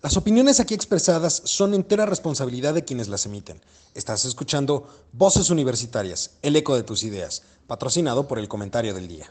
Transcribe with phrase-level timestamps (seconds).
[0.00, 3.60] Las opiniones aquí expresadas son entera responsabilidad de quienes las emiten.
[3.94, 9.28] Estás escuchando Voces Universitarias, el eco de tus ideas, patrocinado por el comentario del día.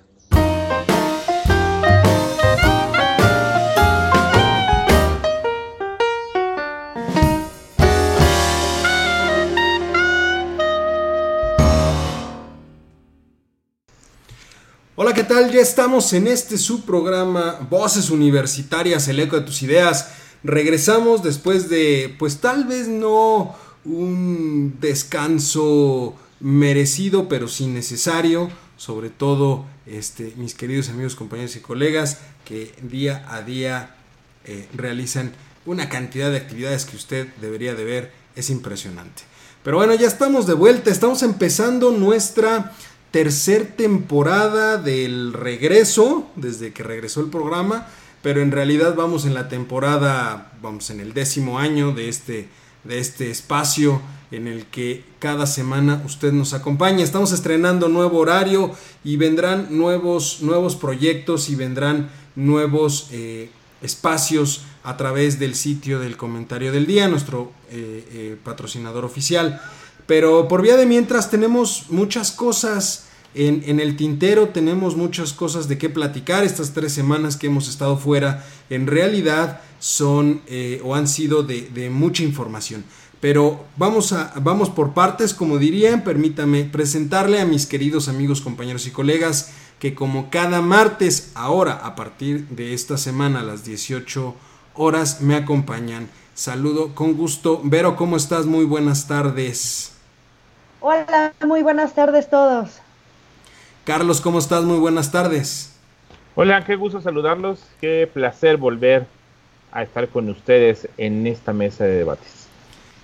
[14.98, 15.50] Hola, ¿qué tal?
[15.50, 20.10] Ya estamos en este subprograma Voces Universitarias, el eco de tus ideas.
[20.48, 28.50] Regresamos después de, pues tal vez no un descanso merecido, pero sí necesario.
[28.78, 33.98] Sobre todo, este, mis queridos amigos, compañeros y colegas que día a día
[34.46, 35.34] eh, realizan
[35.66, 38.12] una cantidad de actividades que usted debería de ver.
[38.38, 39.24] Es impresionante.
[39.64, 40.92] Pero bueno, ya estamos de vuelta.
[40.92, 42.72] Estamos empezando nuestra
[43.12, 47.90] tercer temporada del regreso, desde que regresó el programa
[48.28, 52.50] pero en realidad vamos en la temporada, vamos en el décimo año de este,
[52.84, 57.06] de este espacio en el que cada semana usted nos acompaña.
[57.06, 58.74] Estamos estrenando nuevo horario
[59.06, 63.50] y vendrán nuevos, nuevos proyectos y vendrán nuevos eh,
[63.82, 69.62] espacios a través del sitio del comentario del día, nuestro eh, eh, patrocinador oficial.
[70.06, 73.07] Pero por vía de mientras tenemos muchas cosas
[73.38, 76.44] en, el tintero tenemos muchas cosas de qué platicar.
[76.44, 81.90] Estas tres semanas que hemos estado fuera en realidad son eh, o han sido de,
[81.92, 82.84] mucha información.
[83.20, 86.04] Pero vamos, a, vamos por partes, como dirían.
[86.04, 91.96] Permítame presentarle a mis queridos amigos, compañeros y colegas que como cada martes, ahora a
[91.96, 94.34] partir de esta semana a las 18
[94.74, 96.10] horas, me acompañan.
[96.34, 97.62] Saludo con gusto.
[97.64, 98.46] Vero, ¿cómo estás?
[98.46, 99.92] Muy buenas tardes.
[100.80, 102.82] Hola, muy buenas tardes todos.
[103.88, 104.66] Carlos, ¿cómo estás?
[104.66, 105.70] Muy buenas tardes.
[106.36, 109.06] Hola, qué gusto saludarlos, qué placer volver
[109.72, 112.48] a estar con ustedes en esta mesa de debates.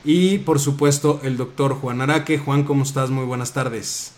[0.03, 2.37] Y por supuesto el doctor Juan Araque.
[2.37, 3.11] Juan, ¿cómo estás?
[3.11, 4.11] Muy buenas tardes.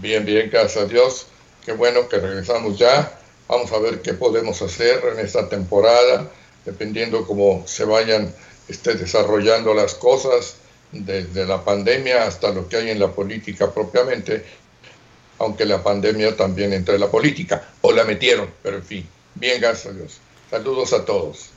[0.00, 1.26] Bien, bien, gracias a Dios.
[1.66, 3.12] Qué bueno que regresamos ya.
[3.46, 6.30] Vamos a ver qué podemos hacer en esta temporada,
[6.64, 8.34] dependiendo cómo se vayan
[8.66, 10.56] esté desarrollando las cosas,
[10.90, 14.42] desde la pandemia hasta lo que hay en la política propiamente
[15.38, 19.60] aunque la pandemia también entró en la política, o la metieron, pero en fin, bien,
[19.60, 20.18] gracias a Dios.
[20.50, 21.50] Saludos a todos.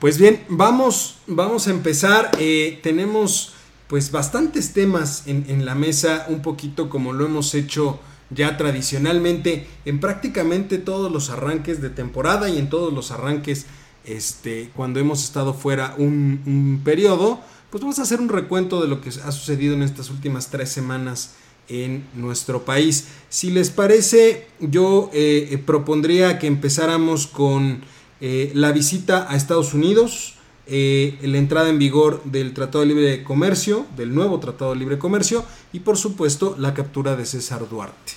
[0.00, 2.30] Pues bien, vamos, vamos a empezar.
[2.38, 3.52] Eh, tenemos
[3.86, 7.98] pues bastantes temas en, la mesa, un poquito como lo hemos hecho
[8.30, 13.66] ya tradicionalmente en prácticamente todos los arranques de temporada y en todos los arranques
[14.04, 17.40] este, cuando hemos estado fuera un, un periodo.
[17.70, 20.70] Pues vamos a hacer un recuento de lo que ha sucedido en estas últimas tres
[20.70, 21.34] semanas
[21.70, 23.06] en nuestro país.
[23.28, 27.82] Si les parece, yo eh, eh, propondría que empezáramos con
[28.20, 30.34] eh, la visita a Estados Unidos,
[30.66, 35.44] la entrada en vigor del Tratado de Libre Comercio, del nuevo Tratado de Libre Comercio
[35.72, 38.12] y por supuesto la captura de César Duarte.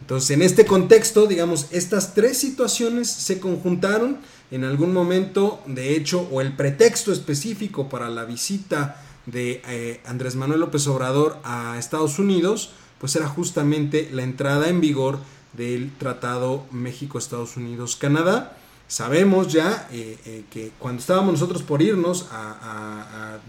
[0.00, 4.16] Entonces, en este contexto, digamos, estas tres situaciones se conjuntaron
[4.50, 10.60] en algún momento, de hecho, o el pretexto específico para la visita de Andrés Manuel
[10.60, 12.70] López Obrador a Estados Unidos
[13.02, 15.18] pues era justamente la entrada en vigor
[15.54, 18.56] del Tratado México-Estados Unidos-Canadá.
[18.86, 22.28] Sabemos ya eh, eh, que cuando estábamos nosotros por irnos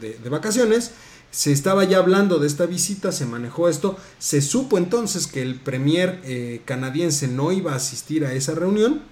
[0.02, 0.94] de, vacaciones,
[1.30, 5.54] se estaba ya hablando de esta visita, se manejó esto, se supo entonces que el
[5.60, 9.04] premier eh, canadiense no iba a asistir a esa reunión,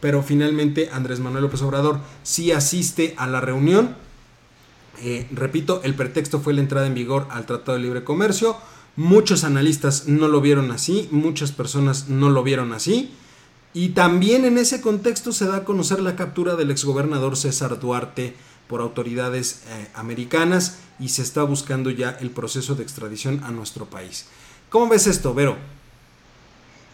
[0.00, 3.94] pero finalmente Andrés Manuel López Obrador sí asiste a la reunión.
[5.30, 8.56] repito, el pretexto fue la entrada en vigor al Tratado de Libre Comercio,
[8.96, 13.12] Muchos analistas no lo vieron así, muchas personas no lo vieron así.
[13.72, 18.34] Y también en ese contexto se da a conocer la captura del exgobernador César Duarte
[18.68, 23.86] por autoridades eh, americanas y se está buscando ya el proceso de extradición a nuestro
[23.86, 24.26] país.
[24.70, 25.56] ¿Cómo ves esto, Vero?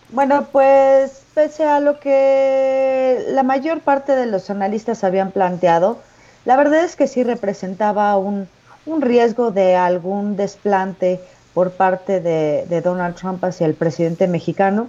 [0.08, 6.00] Bueno, pues pese a lo que la mayor parte de los analistas habían planteado,
[6.46, 8.48] la verdad es que sí representaba un,
[8.86, 11.20] un riesgo de algún desplante
[11.54, 14.88] por parte de, Donald Trump hacia el presidente mexicano,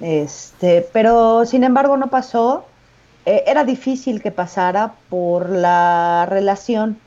[0.00, 2.64] este, pero sin embargo no pasó.
[3.26, 6.98] Eh, era difícil que pasara por la relación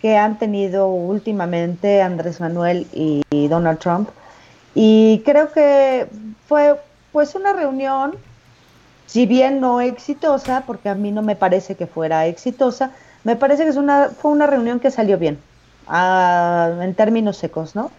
[0.00, 4.08] que han tenido últimamente Andrés Manuel y, Donald Trump.
[4.74, 6.08] Y creo que
[6.48, 6.80] fue
[7.12, 8.14] pues una reunión,
[9.06, 12.92] si bien no exitosa, porque a mí no me parece que fuera exitosa,
[13.24, 15.38] me parece que es una, fue una reunión que salió bien,
[15.88, 17.90] ah, en términos secos, ¿no?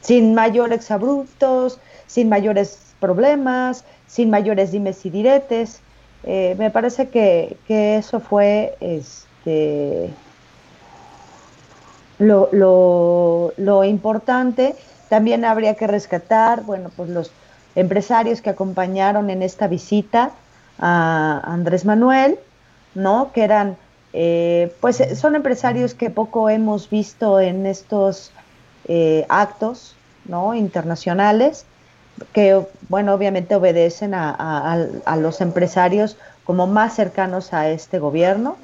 [0.00, 5.80] Sin mayores abruptos, sin mayores problemas, sin mayores dimes y diretes.
[6.24, 10.10] Eh, me parece que, que, eso fue este,
[12.18, 14.74] lo, lo, lo importante.
[15.08, 17.30] También habría que rescatar, bueno, pues los
[17.74, 20.32] empresarios que acompañaron en esta visita
[20.78, 22.38] a Andrés Manuel,
[22.94, 23.30] ¿no?
[23.32, 23.76] Que eran,
[24.12, 28.32] eh, pues son empresarios que poco hemos visto en estos
[28.88, 29.94] eh, actos,
[30.24, 30.54] ¿no?
[30.54, 31.64] Internacionales,
[32.32, 34.86] que, bueno, obviamente obedecen a,
[35.18, 38.56] los empresarios como más cercanos a este gobierno,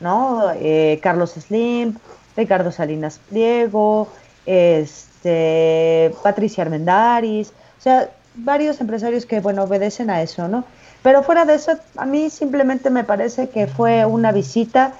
[0.00, 0.50] ¿no?
[0.56, 1.96] Eh, Carlos Slim,
[2.36, 4.08] Ricardo Salinas Pliego,
[4.46, 10.64] este, Patricia Armendaris, o sea, varios empresarios que, bueno, obedecen a eso, ¿no?
[11.02, 14.94] Pero fuera de eso, a mí simplemente me parece que fue una visita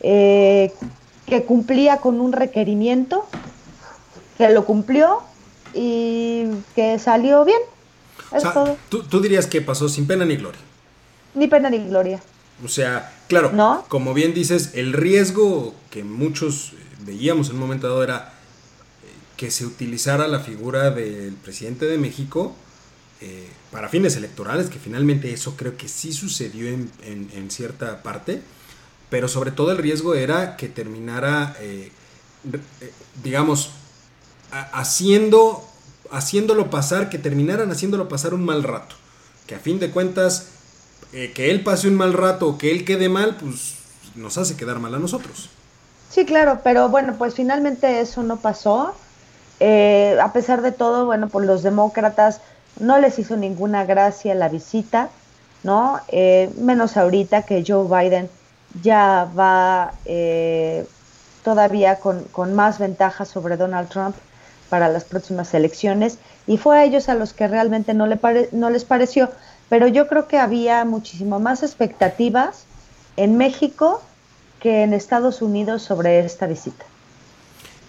[0.00, 0.72] eh,
[1.26, 3.26] que cumplía con un requerimiento,
[4.36, 5.20] que lo cumplió
[5.72, 7.60] y que salió bien.
[8.32, 8.76] Es todo.
[8.88, 10.60] ¿tú, dirías que pasó sin pena ni gloria.
[11.34, 12.20] Ni pena ni gloria.
[12.64, 13.84] O sea, claro, ¿No?
[13.88, 18.32] como bien dices, el riesgo que muchos veíamos en un momento dado era
[19.02, 22.54] eh, que se utilizara la figura del presidente de México
[23.26, 28.42] eh, para fines electorales, que finalmente eso creo que sí sucedió en, cierta parte,
[29.08, 31.90] pero sobre todo el riesgo era que terminara, eh,
[32.52, 32.92] eh,
[33.22, 33.70] digamos,
[34.72, 35.64] haciendo,
[36.10, 38.96] haciéndolo pasar, que terminaran haciéndolo pasar un mal rato,
[39.46, 40.48] que a fin de cuentas,
[41.12, 43.76] que él pase un mal rato o que él quede mal, pues
[44.14, 45.50] nos hace quedar mal a nosotros.
[46.10, 48.94] Sí, claro, pero bueno, pues finalmente eso no pasó.
[49.60, 52.40] a pesar de todo, bueno, por los demócratas
[52.80, 55.10] no les hizo ninguna gracia la visita,
[55.62, 56.00] ¿no?
[56.08, 58.28] Eh, menos ahorita que Joe Biden
[58.82, 60.86] ya va eh,
[61.42, 64.16] todavía con, más ventaja sobre Donald Trump
[64.74, 66.18] para las próximas elecciones
[66.48, 68.18] y fue a ellos a los que realmente no, le
[68.50, 69.30] no les pareció,
[69.68, 72.64] pero yo creo que había muchísimo más expectativas
[73.16, 74.02] en México
[74.58, 76.84] que en Estados Unidos sobre esta visita.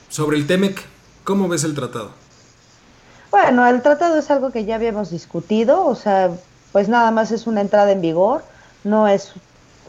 [0.09, 0.79] Sobre el TEMEC,
[1.23, 2.11] ¿cómo ves el tratado?
[3.31, 6.29] Bueno, el tratado es algo que ya habíamos discutido, o sea,
[6.71, 8.43] pues nada más es una entrada en vigor,
[8.83, 9.31] no es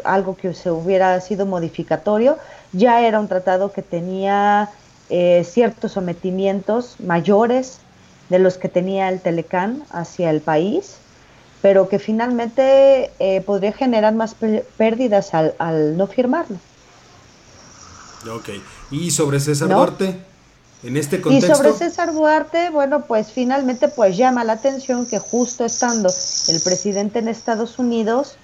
[0.03, 2.39] algo que se hubiera sido modificatorio,
[2.73, 4.71] ya era un tratado que tenía
[5.11, 7.79] eh, ciertos sometimientos mayores
[8.29, 10.97] de los que tenía el Telecán hacia el país,
[11.63, 14.35] pero que finalmente eh, podría generar más
[14.77, 16.59] pérdidas al, no firmarlo.
[18.35, 18.49] Ok,
[18.91, 20.17] ¿y sobre César Duarte?
[20.83, 26.11] este y sobre César Duarte, bueno, pues finalmente pues llama la atención que justo estando
[26.49, 28.37] el presidente en Estados Unidos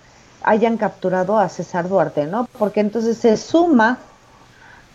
[0.42, 2.48] hayan capturado a César Duarte, ¿no?
[2.58, 3.98] Porque entonces se suma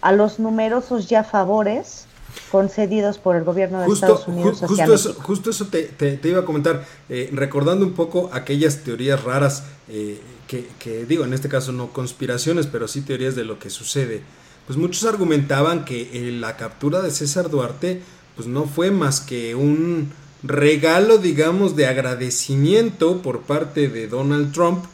[0.07, 2.05] a los numerosos ya favores
[2.51, 4.61] concedidos por el gobierno de Estados Unidos.
[4.65, 9.63] justo, eso, justo eso te, iba a comentar, eh, recordando un poco aquellas teorías raras,
[9.89, 13.69] eh, que, que digo, en este caso no conspiraciones, pero sí teorías de lo que
[13.69, 14.21] sucede
[14.67, 18.01] pues muchos argumentaban que eh, la captura de César Duarte
[18.35, 20.11] pues no fue más que un
[20.43, 24.85] regalo, digamos, de agradecimiento por parte de Donald Trump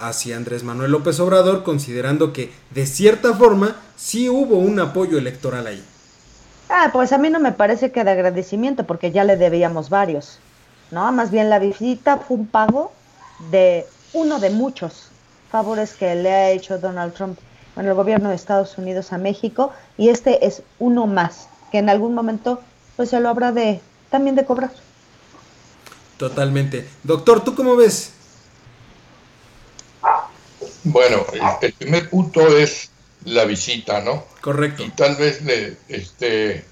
[0.00, 5.66] hacia Andrés Manuel López Obrador, considerando que de cierta forma sí hubo un apoyo electoral
[5.66, 5.82] ahí.
[6.68, 10.38] Ah, pues a mí no me parece que de agradecimiento, porque ya le debíamos varios,
[10.90, 11.10] ¿no?
[11.12, 12.92] Más bien la visita fue un pago
[13.50, 15.10] de uno de muchos
[15.50, 17.38] favores que le ha hecho Donald Trump
[17.76, 21.90] bueno, el gobierno de Estados Unidos a México y este es uno más que en
[21.90, 22.60] algún momento
[22.96, 23.80] pues se lo habrá de
[24.10, 24.70] también de cobrar.
[26.16, 26.88] Totalmente.
[27.04, 28.12] Doctor, ¿tú cómo ves?
[30.88, 31.26] Bueno,
[31.60, 32.90] el primer punto es
[33.24, 34.24] la visita, ¿no?
[34.40, 34.84] Correcto.
[34.84, 36.64] Y tal vez le, este,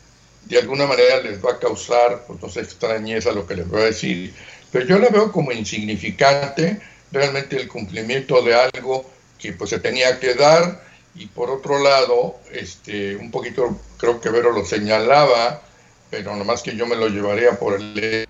[0.44, 3.82] de alguna manera les va a causar, pues no sé, extrañeza lo que les voy
[3.82, 4.32] a decir,
[4.70, 6.80] pero yo la veo como insignificante
[7.10, 10.84] realmente el cumplimiento de algo que pues se tenía que dar
[11.16, 15.60] y por otro lado, este, un poquito creo que Vero lo señalaba,
[16.08, 18.26] pero nomás que yo me lo llevaría por el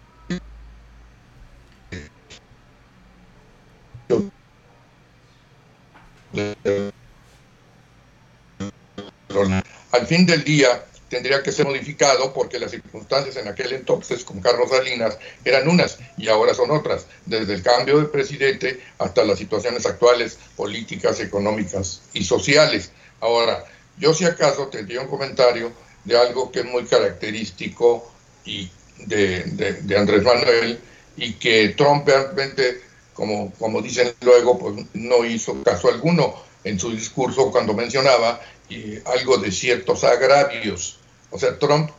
[9.93, 14.41] al fin del día tendría que ser modificado porque las circunstancias en aquel entonces con
[14.41, 19.39] Carlos Salinas eran unas y ahora son otras, desde el cambio de presidente hasta las
[19.39, 22.91] situaciones actuales políticas, económicas y sociales.
[23.21, 23.65] Ahora,
[23.99, 25.73] yo si acaso tendría un comentario
[26.05, 28.11] de algo que es muy característico
[28.45, 29.45] y de,
[29.83, 30.79] de, Andrés Manuel
[31.17, 32.81] y que Trump realmente,
[33.15, 38.97] como, como dicen luego, pues no hizo caso alguno en su discurso cuando mencionaba y
[39.07, 40.99] algo de ciertos agravios
[41.35, 41.91] o sea, Trump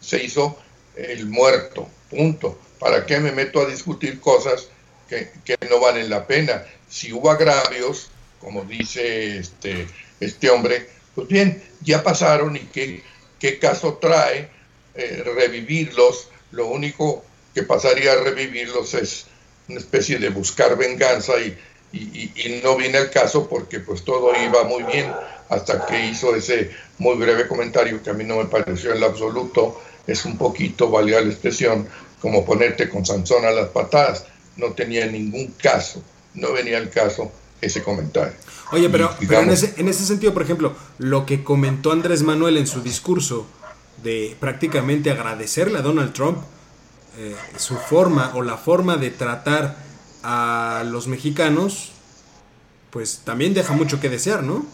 [0.00, 0.56] se hizo
[0.96, 2.58] el muerto, punto.
[2.78, 4.68] ¿Para qué me meto a discutir cosas
[5.10, 5.30] que,
[5.68, 6.64] no valen la pena?
[6.88, 8.08] si hubo agravios,
[8.40, 9.86] como dice este,
[10.20, 13.02] este hombre, pues bien, ya pasaron y qué,
[13.38, 14.48] qué caso trae
[14.94, 16.30] eh, revivirlos.
[16.52, 17.24] Lo único
[17.54, 19.26] que pasaría a revivirlos es
[19.68, 21.56] una especie de buscar venganza y,
[21.92, 25.10] y, no viene el caso porque pues todo iba muy bien
[25.48, 29.06] hasta que hizo ese muy breve comentario que a mí no me pareció en lo
[29.06, 31.86] absoluto, es un poquito, valía la expresión,
[32.20, 34.24] como ponerte con Sansón a las patadas,
[34.56, 36.02] no tenía ningún caso,
[36.34, 37.30] no venía el caso
[37.60, 38.34] ese comentario.
[38.72, 42.66] Oye, pero, en, ese, en ese sentido, por ejemplo, lo que comentó Andrés Manuel en
[42.66, 43.46] su discurso
[44.02, 46.38] de prácticamente agradecerle a Donald Trump
[47.18, 49.76] eh, su forma o la forma de tratar
[50.22, 51.92] a los mexicanos,
[52.90, 54.66] pues también deja mucho que desear, ¿no?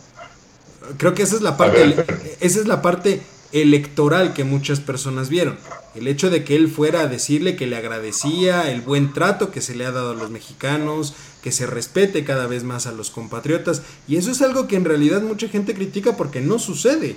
[0.97, 2.05] Creo que esa es la parte,
[2.41, 3.23] esa es la parte
[3.53, 5.57] electoral que muchas personas vieron.
[5.95, 9.61] El hecho de que él fuera a decirle que le agradecía el buen trato que
[9.61, 13.11] se le ha dado a los mexicanos, que se respete cada vez más a los
[13.11, 17.17] compatriotas, y eso es algo que en realidad mucha gente critica porque no sucede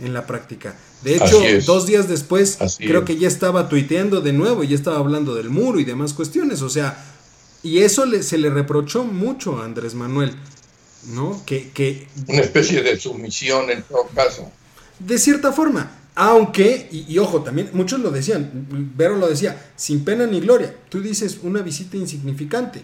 [0.00, 0.74] en la práctica.
[1.02, 5.34] De hecho, dos días después creo que ya estaba tuiteando de nuevo, ya estaba hablando
[5.34, 7.02] del muro y demás cuestiones, o sea,
[7.62, 10.34] y eso le, se le reprochó mucho a Andrés Manuel,
[11.08, 11.42] ¿no?
[11.46, 14.50] Que, que, Una especie de sumisión en todo caso.
[14.98, 18.50] De cierta forma, aunque, y, ojo, también muchos lo decían,
[18.96, 22.82] Vero lo decía, sin pena ni gloria, tú dices una visita insignificante.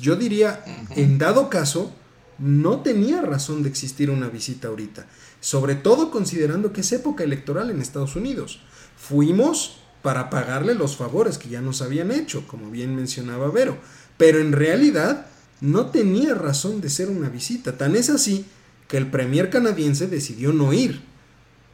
[0.00, 1.92] Yo diría, en dado caso,
[2.38, 5.06] no tenía razón de existir una visita ahorita
[5.40, 8.60] sobre todo considerando que es época electoral en Estados Unidos.
[8.96, 13.78] Fuimos para pagarle los favores que ya nos habían hecho, como bien mencionaba Vero,
[14.16, 15.26] pero en realidad
[15.60, 17.76] no tenía razón de ser una visita.
[17.76, 18.46] Tan es así
[18.86, 21.02] que el premier canadiense decidió no ir,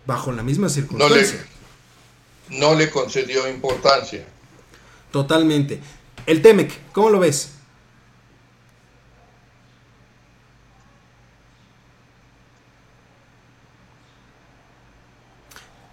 [0.07, 1.47] bajo la misma circunstancia.
[2.51, 4.27] No le, no le concedió importancia.
[5.11, 5.81] Totalmente.
[6.27, 7.54] El Temec, ¿cómo lo ves?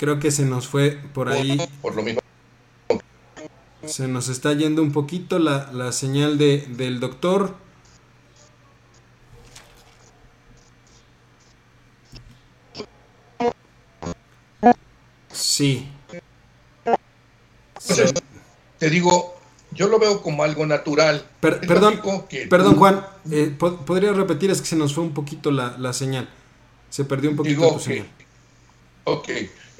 [0.01, 1.61] Creo que se nos fue por ahí.
[1.79, 2.21] Por lo mismo.
[3.85, 7.53] Se nos está yendo un poquito la, la señal de, del doctor.
[15.31, 15.87] Sí.
[18.79, 19.39] te digo,
[19.69, 21.27] yo lo veo como algo natural.
[21.39, 22.01] perdón,
[22.49, 24.49] perdón Juan, eh, ¿podría repetir?
[24.49, 26.27] Es que se nos fue un poquito la, la señal.
[26.89, 28.07] Se perdió un poquito tu señal.
[29.03, 29.29] Ok,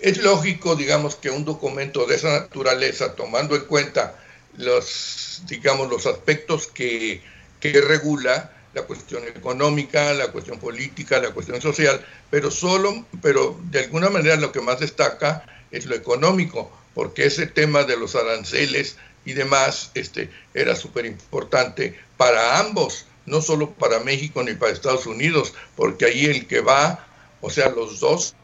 [0.01, 4.20] es lógico, digamos, que un documento de esa naturaleza, tomando en cuenta
[4.58, 7.22] los, digamos, los aspectos que,
[7.62, 14.10] regula, la cuestión económica, la cuestión política, la cuestión social, pero solo, pero de alguna
[14.10, 19.34] manera lo que más destaca es lo económico, porque ese tema de los aranceles y
[19.34, 25.53] demás este, era súper importante para ambos, no solo para México ni para Estados Unidos,
[25.75, 27.05] porque ahí el que va,
[27.41, 28.36] o sea, los dos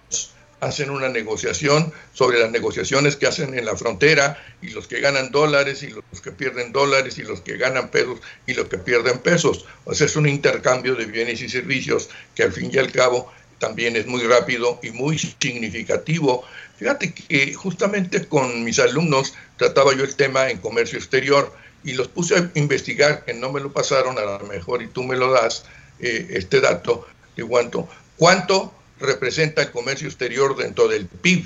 [0.60, 5.32] hacen una negociación sobre las negociaciones que hacen en la frontera y los que ganan
[5.32, 9.20] dólares y los que pierden dólares y los que ganan pesos y los que pierden
[9.20, 9.66] pesos.
[9.86, 13.32] O sea, es un intercambio de bienes y servicios que al fin y al cabo
[13.60, 16.44] también es muy rápido y muy significativo.
[16.78, 21.52] Fíjate que justamente con mis alumnos trataba yo el tema en comercio exterior
[21.84, 25.04] y los puse a investigar, que no me lo pasaron, a lo mejor y tú
[25.04, 25.66] me lo das,
[26.00, 27.88] eh, este dato de cuánto,
[28.18, 31.46] cuánto representa el comercio exterior dentro del PIB.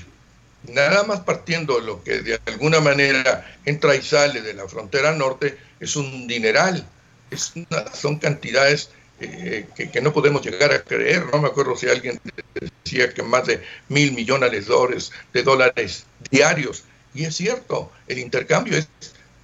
[0.67, 5.58] Nada más partiendo lo que de alguna manera entra y sale de la frontera norte,
[5.79, 6.88] es un dineral.
[7.31, 7.53] Es
[7.93, 8.89] son cantidades
[9.20, 11.25] eh, que, no podemos llegar a creer.
[11.31, 12.20] No me acuerdo si alguien
[12.53, 16.84] decía que más de mil millones de dólares, de dólares diarios.
[17.13, 18.88] Y es cierto, el intercambio es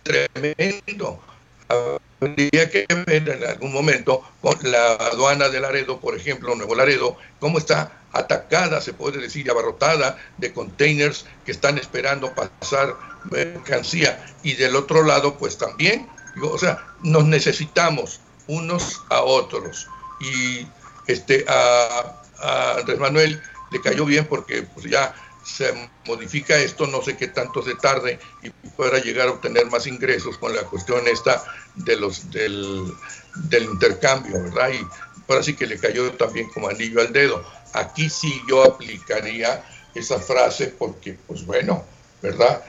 [0.04, 1.22] tremendo.
[2.20, 7.18] Habría que ver en algún momento con la aduana de Laredo, por ejemplo, Nuevo Laredo,
[7.40, 12.96] cómo está atacada, se puede decir, abarrotada de containers que están esperando pasar
[13.30, 14.26] mercancía.
[14.44, 16.08] Y del otro lado, pues también,
[16.42, 19.88] o sea, nos necesitamos unos a otros.
[20.20, 20.68] Y
[21.08, 22.22] este, a,
[22.80, 25.74] Andrés Manuel le cayó bien porque pues ya se
[26.06, 30.38] modifica esto, no sé qué tanto se tarde y pueda llegar a obtener más ingresos
[30.38, 31.44] con la cuestión esta
[31.76, 32.94] de los del,
[33.36, 34.72] del intercambio, ¿verdad?
[34.74, 34.86] Y
[35.28, 37.46] ahora sí que le cayó también como anillo al dedo.
[37.74, 41.84] Aquí sí yo aplicaría esa frase porque, pues bueno,
[42.22, 42.64] ¿verdad?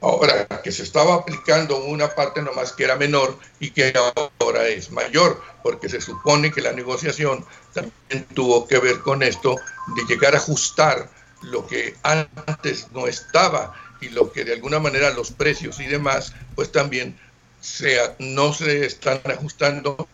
[0.00, 3.92] Ahora, que se estaba aplicando una parte nomás que era menor y que
[4.40, 9.56] ahora es mayor, porque se supone que la negociación también tuvo que ver con esto
[9.96, 11.10] de llegar a ajustar
[11.42, 16.32] lo que antes no estaba y lo que de alguna manera los precios y demás,
[16.54, 17.18] pues también
[17.60, 20.08] sea, no se están ajustando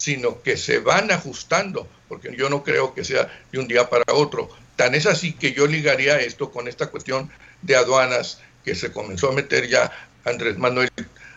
[0.00, 4.14] sino que se van ajustando, porque yo no creo que sea de un día para
[4.14, 4.48] otro.
[4.76, 7.30] Tan es así que yo ligaría esto con esta cuestión
[7.60, 9.92] de aduanas que se comenzó a meter ya
[10.24, 10.88] Andrés Manuel,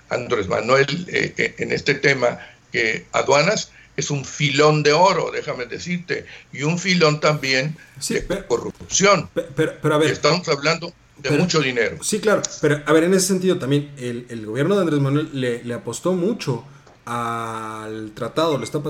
[0.08, 2.40] Andrés Manuel eh, eh, en este tema,
[2.72, 7.76] que aduanas es un filón de oro, déjame decirte, y un filón también
[8.08, 9.30] de corrupción.
[9.34, 11.98] Pero, a ver, estamos hablando de mucho dinero.
[12.02, 15.74] Sí, claro, pero a ver, en ese sentido también, el, gobierno de Andrés Manuel le,
[15.74, 16.64] apostó mucho
[17.06, 18.82] al tratado, le está,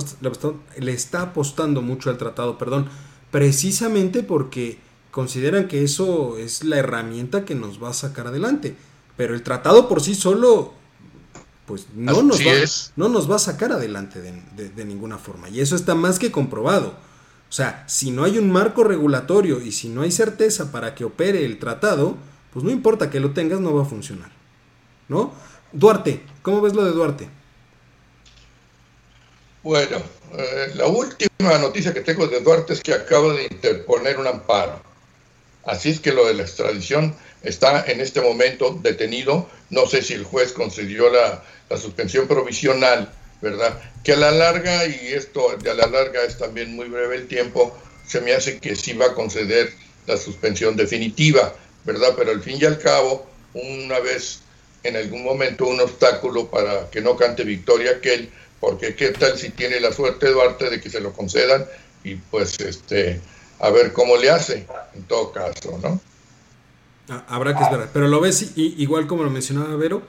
[0.77, 2.87] le está apostando mucho al tratado, perdón,
[3.31, 4.79] precisamente porque
[5.11, 8.75] consideran que eso es la herramienta que nos va a sacar adelante.
[9.15, 10.73] Pero el tratado por sí solo
[11.65, 12.51] pues no nos, va,
[12.95, 15.49] no nos va a sacar adelante de, ninguna forma.
[15.49, 16.89] Y eso está más que comprobado.
[17.49, 21.05] O sea, si no hay un marco regulatorio y si no hay certeza para que
[21.05, 22.17] opere el tratado,
[22.51, 24.31] pues no importa que lo tengas, no va a funcionar.
[25.07, 25.31] ¿No?
[25.71, 27.29] Duarte, ¿cómo ves lo de Duarte?
[29.63, 30.03] Bueno,
[30.37, 34.81] eh, la última noticia que tengo de Duarte es que acaba de interponer un amparo.
[35.63, 39.49] Así es que lo de la extradición está en este momento detenido.
[39.69, 43.09] No sé si el juez concedió la, la suspensión provisional,
[43.41, 43.81] ¿verdad?
[44.03, 47.73] Que a la larga, y esto a la larga es también muy breve el tiempo,
[48.05, 49.71] se me hace que sí va a conceder
[50.07, 51.55] la suspensión definitiva,
[51.85, 52.15] ¿verdad?
[52.17, 54.41] Pero al fin y al cabo, una vez
[54.83, 58.29] en algún momento un obstáculo para que no cante victoria aquel,
[58.63, 61.65] porque qué tal si tiene la suerte Duarte de que se lo concedan
[62.01, 63.19] y pues este
[63.59, 64.65] a ver cómo le hace
[64.95, 65.99] en todo caso, ¿no?
[67.09, 70.03] Ah, habrá que esperar, pero lo ves igual como lo mencionaba Vero,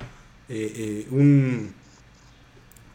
[0.48, 1.74] eh, eh, un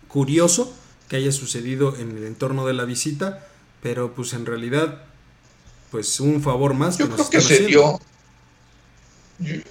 [0.08, 0.74] curioso
[1.10, 3.46] que haya sucedido en el entorno de la visita,
[3.82, 5.04] pero pues en realidad,
[5.92, 6.98] pues un favor más.
[6.98, 8.00] Yo creo que se dio.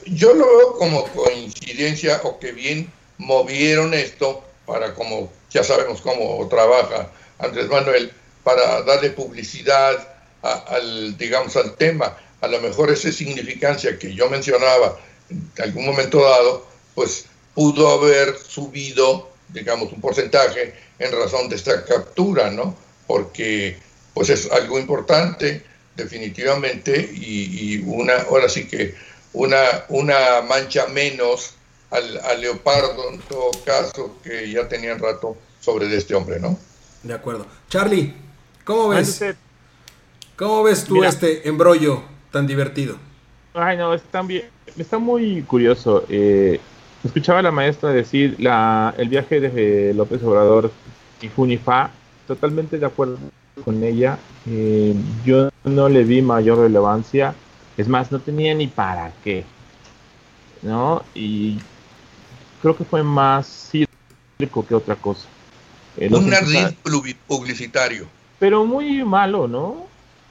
[0.04, 6.46] Yo, lo veo como coincidencia o que bien movieron esto para como ya sabemos cómo
[6.48, 8.12] trabaja Andrés Manuel
[8.44, 14.98] para darle publicidad al digamos al tema a lo mejor esa significancia que yo mencionaba
[15.30, 17.26] en algún momento dado pues
[17.58, 22.76] pudo haber subido, digamos, un porcentaje en razón de esta captura, ¿no?
[23.06, 23.76] Porque
[24.14, 25.64] pues es algo importante,
[25.96, 28.94] definitivamente, y, una, ahora sí que
[29.32, 31.54] una, una mancha menos
[31.90, 36.58] al, leopardo, en todo caso, que ya tenían rato sobre este hombre, ¿no?
[37.02, 37.46] De acuerdo.
[37.68, 38.14] Charlie,
[38.64, 39.22] ¿cómo ves?
[40.36, 42.96] ¿Cómo ves tú este embrollo tan divertido?
[43.54, 44.44] Ay, no, está, bien,
[44.76, 46.04] está muy curioso.
[46.08, 46.60] Eh,
[47.04, 50.72] Escuchaba a la maestra decir la, el viaje de López Obrador
[51.22, 51.90] y Funifa,
[52.26, 53.18] totalmente de acuerdo
[53.64, 54.18] con ella.
[54.46, 54.94] Eh,
[55.24, 57.34] yo no le vi mayor relevancia,
[57.76, 59.44] es más, no tenía ni para qué,
[60.62, 61.04] ¿no?
[61.14, 61.60] Y
[62.60, 65.28] creo que fue más circo que otra cosa.
[65.98, 66.68] Eh, Un ardid
[67.26, 68.06] publicitario.
[68.38, 69.86] Pero muy malo, ¿no?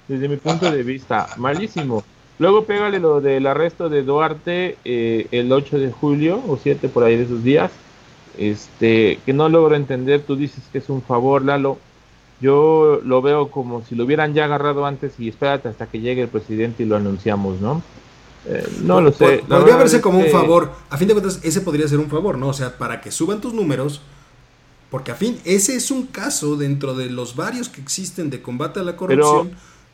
[0.08, 2.03] Desde mi punto de vista, malísimo.
[2.39, 7.03] Luego pégale lo del arresto de Duarte eh, el 8 de julio o 7 por
[7.03, 7.71] ahí de esos días.
[8.38, 11.80] Este, que no logro entender, tú dices que es un favor, Lalo.
[12.39, 16.21] Yo lo veo como si lo hubieran ya agarrado antes y espérate hasta que llegue
[16.21, 17.82] el presidente y lo anunciamos, ¿no?
[18.45, 19.43] Eh, no lo sé.
[19.47, 20.71] Podría verse como un favor.
[20.91, 22.49] A fin de cuentas, ese podría ser un favor, ¿no?
[22.49, 24.01] O sea, para que suban tus números,
[24.89, 28.80] porque a fin, ese es un caso dentro de los varios que existen de combate
[28.80, 29.52] a la corrupción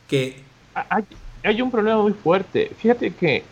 [0.08, 0.36] que
[1.42, 2.70] hay un problema muy fuerte.
[2.78, 3.42] Fíjate que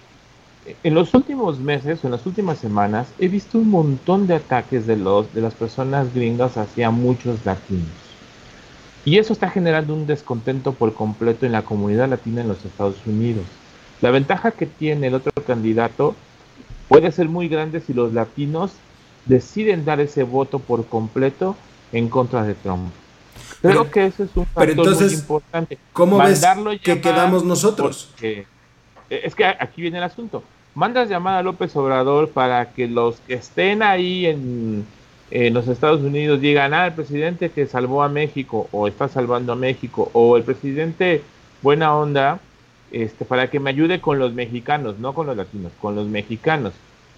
[0.85, 4.87] en los últimos meses o en las últimas semanas he visto un montón de ataques
[4.87, 7.89] de, los, de las personas gringas hacia muchos latinos.
[9.05, 12.97] Y eso está generando un descontento por completo en la comunidad latina en los Estados
[13.05, 13.45] Unidos.
[14.01, 16.15] La ventaja que tiene el otro candidato
[16.89, 18.73] puede ser muy grande si los latinos
[19.27, 21.57] deciden dar ese voto por completo
[21.93, 22.91] en contra de Trump.
[23.61, 25.79] Creo que eso es un factor muy importante.
[25.93, 26.45] ¿Cómo ves
[26.83, 28.13] que quedamos nosotros?
[28.21, 28.45] Eh,
[29.09, 30.43] es que aquí viene el asunto.
[30.75, 34.87] Mandas llamada a López Obrador para que los que estén ahí en,
[35.53, 39.57] los Estados Unidos digan, ah, el presidente que salvó a México o está salvando a
[39.57, 41.23] México o el presidente
[41.63, 42.41] buena onda,
[42.91, 46.73] este, para que me ayude con los mexicanos, no con los latinos, con los mexicanos.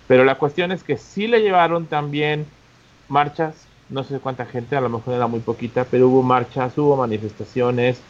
[0.07, 2.47] Pero la cuestión es que sí le llevaron también
[3.09, 6.97] marchas no sé cuánta gente, a lo mejor era muy poquita, pero hubo marchas, hubo
[6.97, 8.01] manifestaciones.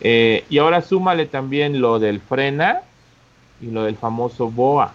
[0.00, 2.82] Eh, y ahora súmale también lo del frena
[3.60, 4.92] y lo del famoso BOA.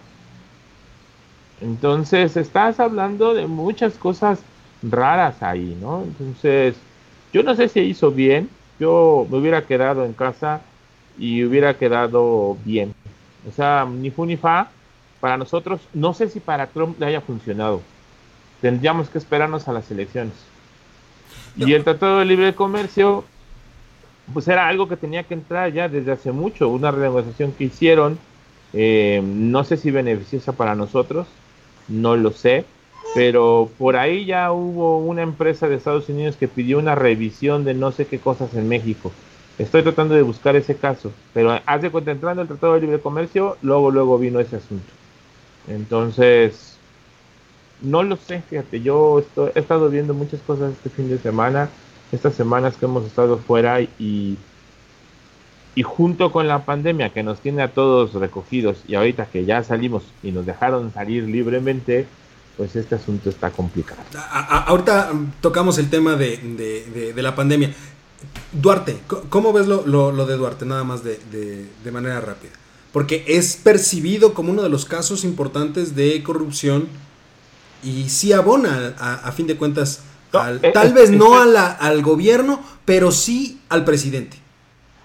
[1.60, 4.40] Entonces, estás hablando de muchas cosas
[4.82, 6.02] raras ahí, ¿no?
[6.02, 6.76] Entonces,
[7.32, 8.48] yo no sé si hizo bien.
[8.78, 10.62] Yo me hubiera quedado en casa
[11.18, 12.94] y hubiera quedado bien.
[13.46, 14.68] O sea, ni fu ni fa.
[15.20, 17.82] Para nosotros, no sé si para Trump le haya funcionado
[18.60, 20.34] tendríamos que esperarnos a las elecciones.
[21.56, 23.24] Y el Tratado de Libre Comercio,
[24.32, 28.18] pues era algo que tenía que entrar ya desde hace mucho, una renegociación que hicieron,
[28.72, 31.26] eh, no sé si beneficiosa para nosotros,
[31.88, 32.64] no lo sé,
[33.14, 37.74] pero por ahí ya hubo una empresa de Estados Unidos que pidió una revisión de
[37.74, 39.10] no sé qué cosas en México.
[39.58, 43.00] Estoy tratando de buscar ese caso, pero haz de cuenta, entrando el Tratado de Libre
[43.00, 44.99] Comercio, luego, luego vino ese asunto.
[45.68, 46.76] Entonces,
[47.82, 51.68] no lo sé, fíjate, yo he estado viendo muchas cosas este fin de semana,
[52.12, 54.36] estas semanas que hemos estado fuera y,
[55.74, 59.62] y junto con la pandemia que nos tiene a todos recogidos y ahorita que ya
[59.62, 62.06] salimos y nos dejaron salir libremente,
[62.56, 64.02] pues este asunto está complicado.
[64.66, 67.72] ahorita tocamos el tema de, la pandemia.
[68.52, 68.98] Duarte,
[69.30, 70.66] ¿cómo ves lo, lo, de Duarte?
[70.66, 71.18] Nada más de,
[71.82, 72.52] de, manera rápida.
[72.92, 76.88] Porque es percibido como uno de los casos importantes de corrupción
[77.82, 82.60] y sí abona, a, fin de cuentas, eh, tal vez no a la, al gobierno,
[82.84, 84.36] pero sí al presidente.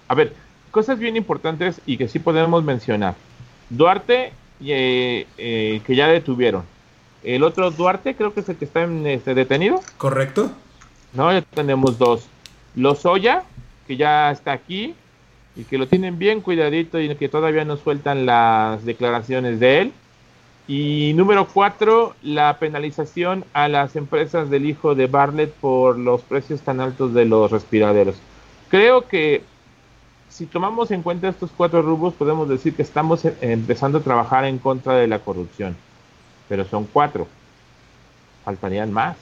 [0.07, 0.33] A ver,
[0.71, 3.15] cosas bien importantes y que sí podemos mencionar.
[3.69, 6.63] Duarte, eh, eh, que ya detuvieron.
[7.23, 9.81] El otro Duarte creo que es el que está en, este, detenido.
[9.97, 10.51] Correcto.
[11.13, 12.25] No, ya tenemos dos.
[12.75, 13.43] Lozoya,
[13.87, 14.95] que ya está aquí
[15.55, 19.93] y que lo tienen bien cuidadito y que todavía no sueltan las declaraciones de él.
[20.67, 26.61] Y número cuatro, la penalización a las empresas del hijo de Bartlett por los precios
[26.61, 28.15] tan altos de los respiraderos.
[28.69, 29.43] Creo que
[30.29, 34.57] si tomamos en cuenta estos cuatro rubros, podemos decir que estamos empezando a trabajar en
[34.57, 35.75] contra de la corrupción
[36.47, 37.27] pero son cuatro.
[38.43, 39.17] Faltarían más.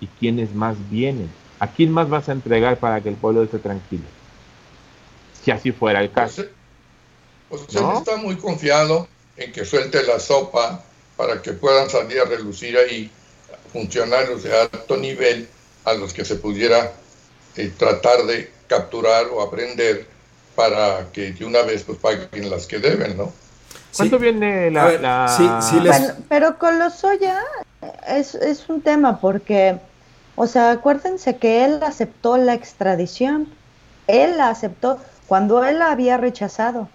[0.00, 1.30] ¿Y quiénes más vienen?
[1.58, 4.04] ¿A quién más vas a entregar para que el pueblo esté tranquilo?
[5.44, 6.44] Si así fuera el caso.
[7.48, 10.84] Pues, usted está muy confiado en que suelte la sopa
[11.16, 13.10] para que puedan salir a relucir ahí
[13.72, 15.48] funcionarios de alto nivel
[15.84, 16.92] a los que se pudiera
[17.56, 20.06] eh, tratar de capturar o aprender
[20.54, 23.32] para que de una vez pues paguen las que deben, ¿no?
[23.96, 25.26] ¿Cuánto viene la...?
[26.28, 27.40] pero con los soya
[28.06, 29.78] es, es un tema porque,
[30.36, 33.48] o sea, acuérdense que él aceptó la extradición.
[34.06, 34.98] Él la aceptó
[35.30, 36.88] cuando él la había rechazado.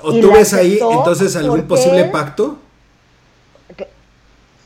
[0.00, 2.56] ¿O tú ves ahí entonces algún posible pacto?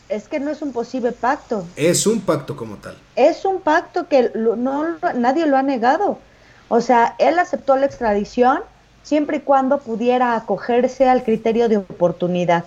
[0.08, 1.66] Es que no es un posible pacto.
[1.74, 2.96] Es un pacto como tal.
[3.16, 6.20] Es un pacto que no, nadie lo ha negado.
[6.68, 8.60] O sea, él aceptó la extradición
[9.02, 12.62] siempre y cuando pudiera acogerse al criterio de oportunidad.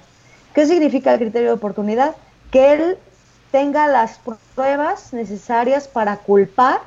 [0.53, 2.17] ¿Qué significa el criterio de oportunidad?
[2.51, 2.97] Que él
[3.53, 4.19] tenga las
[4.55, 6.81] pruebas necesarias para culpar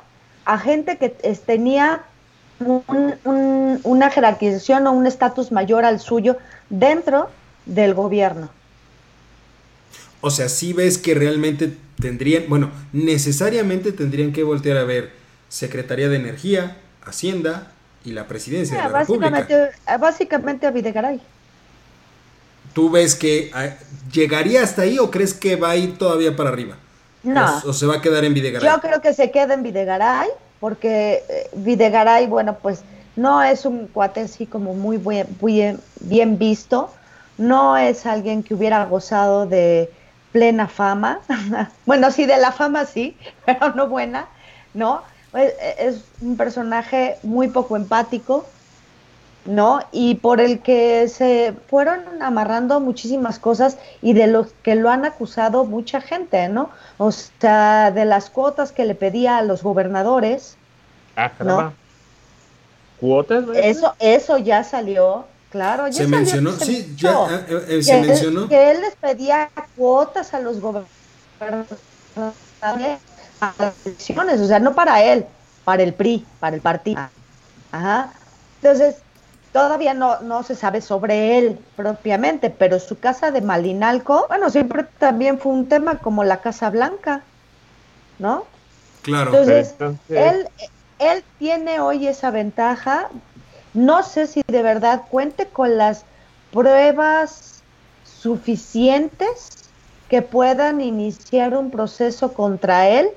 [0.45, 2.03] a gente que tenía
[2.65, 6.37] una jerarquización o un estatus mayor al suyo
[6.69, 7.29] dentro
[7.65, 8.49] del gobierno.
[10.21, 15.11] O sea, si ves que realmente tendrían, bueno, necesariamente tendrían que voltear a ver
[15.49, 17.73] Secretaría de Energía, Hacienda,
[18.05, 19.97] y la presidencia de la básicamente, República.
[19.97, 21.21] Básicamente a Videgaray.
[22.73, 23.69] ¿Tú ves que ah,
[24.11, 26.75] llegaría hasta ahí o crees que va a ir todavía para arriba?
[27.21, 27.61] No.
[27.65, 28.69] O, se va a quedar en Videgaray?
[28.69, 30.29] Yo creo que se queda en Videgaray,
[30.63, 32.85] porque eh, Videgaray, bueno, pues
[33.17, 34.97] no es un cuate como muy
[35.41, 36.89] bien, bien visto,
[37.37, 39.89] no es alguien que hubiera gozado de
[40.31, 41.19] plena fama,
[41.85, 44.29] bueno, sí, de la fama sí, pero no buena,
[44.73, 45.01] ¿no?
[45.33, 48.45] es un personaje muy poco empático,
[49.45, 49.81] ¿no?
[49.91, 55.05] Y por el que se fueron amarrando muchísimas cosas y de los que lo han
[55.05, 56.69] acusado mucha gente, ¿no?
[56.97, 60.57] O sea, de las cuotas que le pedía a los gobernadores.
[61.15, 61.73] Ah, ¿no?
[62.99, 63.45] ¿Cuotas?
[63.55, 65.87] Eso, eso ya salió, claro.
[65.87, 68.47] Ya se mencionó, sí, ya eh, eh, se mencionó.
[68.47, 71.77] que él les pedía cuotas a los gobernadores
[73.59, 75.25] las elecciones, o sea, no para él,
[75.63, 77.01] para el PRI, para el partido.
[77.71, 78.13] Ajá.
[78.61, 78.95] Entonces,
[79.53, 84.83] todavía no, no se sabe sobre él propiamente, pero su casa de Malinalco, bueno, siempre
[84.97, 87.21] también fue un tema como la Casa Blanca,
[88.19, 88.45] ¿no?
[89.03, 89.31] Claro.
[89.31, 89.75] Entonces,
[90.09, 90.47] Él,
[90.99, 93.09] él tiene hoy esa ventaja.
[93.73, 96.03] No sé si de verdad cuente con las
[96.51, 97.61] pruebas
[98.03, 99.69] suficientes
[100.09, 103.09] que puedan iniciar un proceso contra él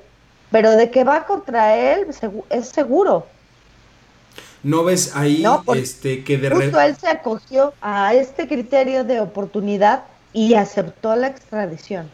[0.51, 2.07] pero de que va contra él
[2.49, 3.25] es seguro.
[4.63, 5.43] ¿No ves ahí
[5.75, 11.27] este, que de Justo él se acogió a este criterio de oportunidad y aceptó la
[11.27, 12.09] extradición.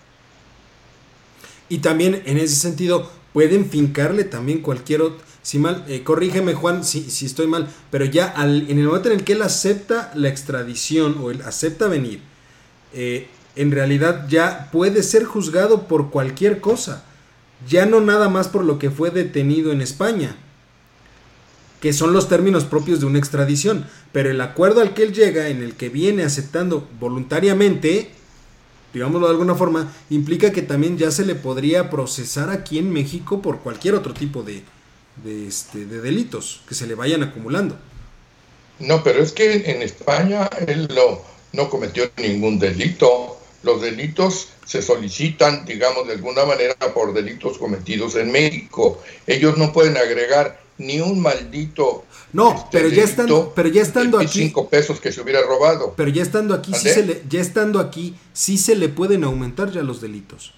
[1.69, 6.83] Y también en ese sentido pueden fincarle también cualquier otro, si mal, eh, corrígeme Juan
[6.83, 10.11] si, si, estoy mal, pero ya al, en el momento en el que él acepta
[10.13, 12.21] la extradición o él acepta venir,
[12.93, 17.03] eh, en realidad ya puede ser juzgado por cualquier cosa
[17.67, 20.35] ya no nada más por lo que fue detenido en España,
[21.83, 25.49] que son los términos propios de una extradición, pero el acuerdo al que él llega,
[25.49, 28.09] en el que viene aceptando voluntariamente,
[28.93, 33.41] digámoslo de alguna forma, implica que también ya se le podría procesar aquí en México
[33.41, 34.63] por cualquier otro tipo de,
[35.45, 37.77] este, de delitos que se le vayan acumulando.
[38.79, 40.87] No, pero es que en España él
[41.51, 43.37] no cometió ningún delito.
[43.61, 49.03] Los delitos se solicitan, digamos, de alguna manera por delitos cometidos en México.
[49.27, 54.19] Ellos no pueden agregar ni un maldito no, este, pero ya estando, pero ya estando
[54.19, 54.39] aquí.
[54.39, 55.93] Cinco pesos que se hubiera robado.
[55.95, 59.71] Pero ya estando aquí, sí se le, ya estando aquí, sí se le pueden aumentar
[59.71, 60.53] ya los delitos.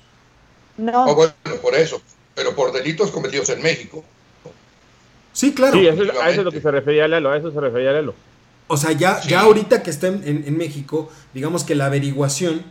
[0.78, 1.06] No.
[1.06, 2.02] Oh, bueno, por eso.
[2.34, 4.06] Pero por delitos cometidos en México.
[5.34, 5.78] Sí, claro.
[5.78, 8.16] Sí, a eso es lo que se refería Lelo, a eso se refería Lelo.
[8.68, 12.64] O sea, ya, ya ahorita que está en, México, digamos que la averiguación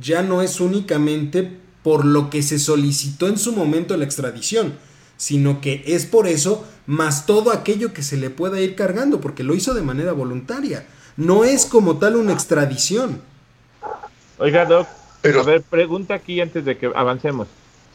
[0.00, 4.78] ya no es únicamente por lo que se solicitó en su momento la extradición,
[5.22, 9.44] sino que es por eso más todo aquello que se le pueda ir cargando, porque
[9.44, 10.84] lo hizo de manera voluntaria.
[11.16, 13.22] No es como tal una extradición.
[14.38, 14.88] Oiga, Doc,
[15.20, 15.42] Pero...
[15.42, 17.46] a ver, pregunta aquí antes de que avancemos.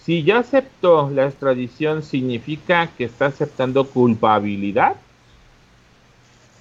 [0.06, 4.96] Si ya aceptó la extradición, ¿significa que está aceptando culpabilidad?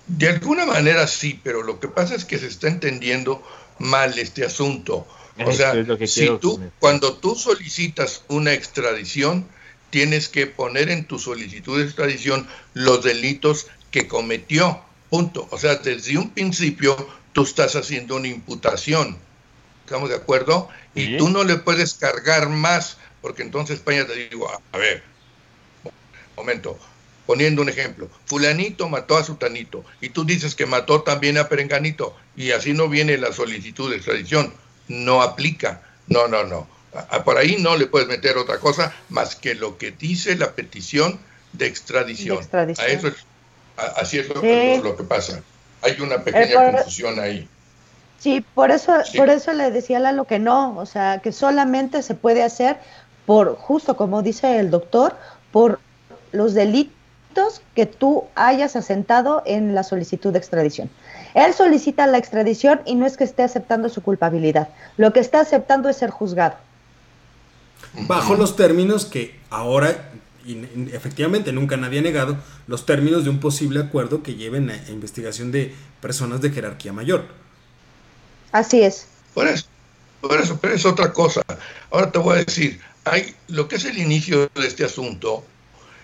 [0.08, 3.40] De alguna manera sí, pero lo que pasa es que se está entendiendo
[3.78, 5.06] mal este asunto.
[5.46, 5.74] O sea,
[6.08, 9.46] si tú, cuando tú solicitas una extradición,
[9.90, 14.80] tienes que poner en tu solicitud de extradición los delitos que cometió.
[15.10, 15.48] Punto.
[15.50, 19.18] O sea, desde un principio tú estás haciendo una imputación.
[19.84, 20.68] ¿Estamos de acuerdo?
[20.94, 22.96] Y tú no le puedes cargar más
[23.26, 25.02] porque entonces España te digo, a ver,
[26.36, 26.78] momento,
[27.26, 32.16] poniendo un ejemplo, fulanito mató a sutanito y tú dices que mató también a perenganito
[32.36, 34.54] y así no viene la solicitud de extradición,
[34.86, 36.68] no aplica, no, no, no,
[37.24, 41.18] por ahí no le puedes meter otra cosa más que lo que dice la petición
[41.52, 42.38] de extradición.
[42.52, 43.12] A eso
[43.96, 45.40] así es lo, que pasa.
[45.82, 47.48] Hay una pequeña confusión ahí.
[48.18, 52.02] Sí, por eso, por eso le decía a lo que no, o sea, que solamente
[52.02, 52.78] se puede hacer
[53.26, 55.16] por, justo como dice el doctor,
[55.52, 55.80] por
[56.32, 56.96] los delitos
[57.74, 60.90] que tú hayas asentado en la solicitud de extradición.
[61.34, 65.40] Él solicita la extradición y no es que esté aceptando su culpabilidad, lo que está
[65.40, 66.56] aceptando es ser juzgado.
[68.06, 70.10] Bajo los términos que ahora,
[70.92, 72.36] efectivamente, nunca nadie ha negado,
[72.66, 77.26] los términos de un posible acuerdo que lleven a investigación de personas de jerarquía mayor.
[78.52, 79.08] Así es.
[79.34, 79.66] Por eso,
[80.20, 81.42] por eso, pero es otra cosa.
[81.90, 85.44] Ahora te voy a decir, hay, lo que es el inicio de este asunto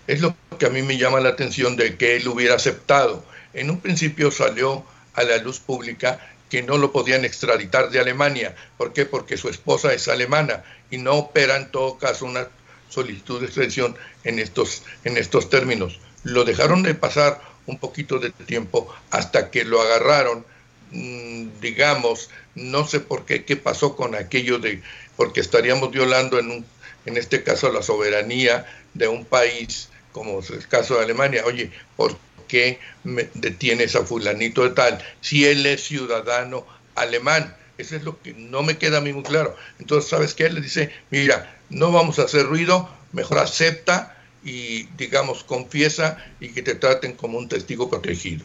[0.06, 3.24] es lo que a mí me llama la atención de que él hubiera aceptado.
[3.54, 6.18] En un principio salió a la luz pública
[6.52, 8.54] que no lo podían extraditar de Alemania.
[8.76, 9.06] ¿Por qué?
[9.06, 12.46] Porque su esposa es alemana y no opera en todo caso una
[12.90, 15.98] solicitud de extradición en estos, en estos términos.
[16.24, 20.44] Lo dejaron de pasar un poquito de tiempo hasta que lo agarraron,
[20.90, 24.82] mm, digamos, no sé por qué, qué pasó con aquello de,
[25.16, 26.66] porque estaríamos violando en un
[27.06, 31.44] en este caso la soberanía de un país, como es el caso de Alemania.
[31.46, 32.14] Oye, ¿por
[32.52, 37.56] qué me detienes a fulanito de tal si él es ciudadano alemán?
[37.78, 39.56] Eso es lo que no me queda a mí muy claro.
[39.78, 40.50] Entonces, ¿sabes qué?
[40.50, 46.60] Le dice, mira, no vamos a hacer ruido, mejor acepta y, digamos, confiesa y que
[46.60, 48.44] te traten como un testigo protegido.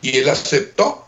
[0.00, 1.05] Y él aceptó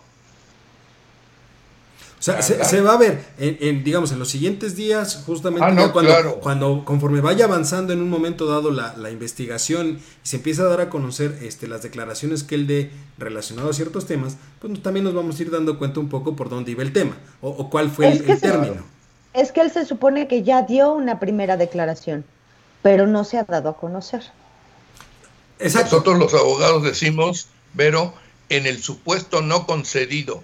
[2.18, 6.40] o sea, se, va a ver, en, digamos, en los siguientes días, justamente ah, cuando,
[6.40, 10.80] cuando, conforme vaya avanzando en un momento dado la, investigación y se empieza a dar
[10.80, 15.14] a conocer este, las declaraciones que él dé relacionado a ciertos temas, pues también nos
[15.14, 18.08] vamos a ir dando cuenta un poco por dónde iba el tema o, cuál fue
[18.08, 18.84] el, término.
[19.32, 22.24] Es que él se supone que ya dio una primera declaración,
[22.82, 24.24] pero no se ha dado a conocer.
[25.60, 28.12] Nosotros los abogados decimos, pero
[28.48, 30.42] en el supuesto no concedido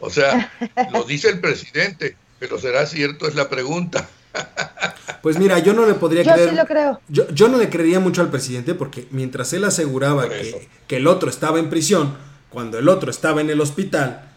[0.00, 0.52] o sea,
[0.92, 3.26] lo dice el presidente, pero ¿será cierto?
[3.26, 4.08] Es la pregunta.
[5.22, 6.50] Pues mira, yo no le podría yo creer.
[6.50, 7.00] Sí lo creo.
[7.08, 11.28] Yo, no le creería mucho al presidente porque mientras él aseguraba que, que, el otro
[11.30, 12.16] estaba en prisión,
[12.48, 14.30] cuando el otro estaba en el hospital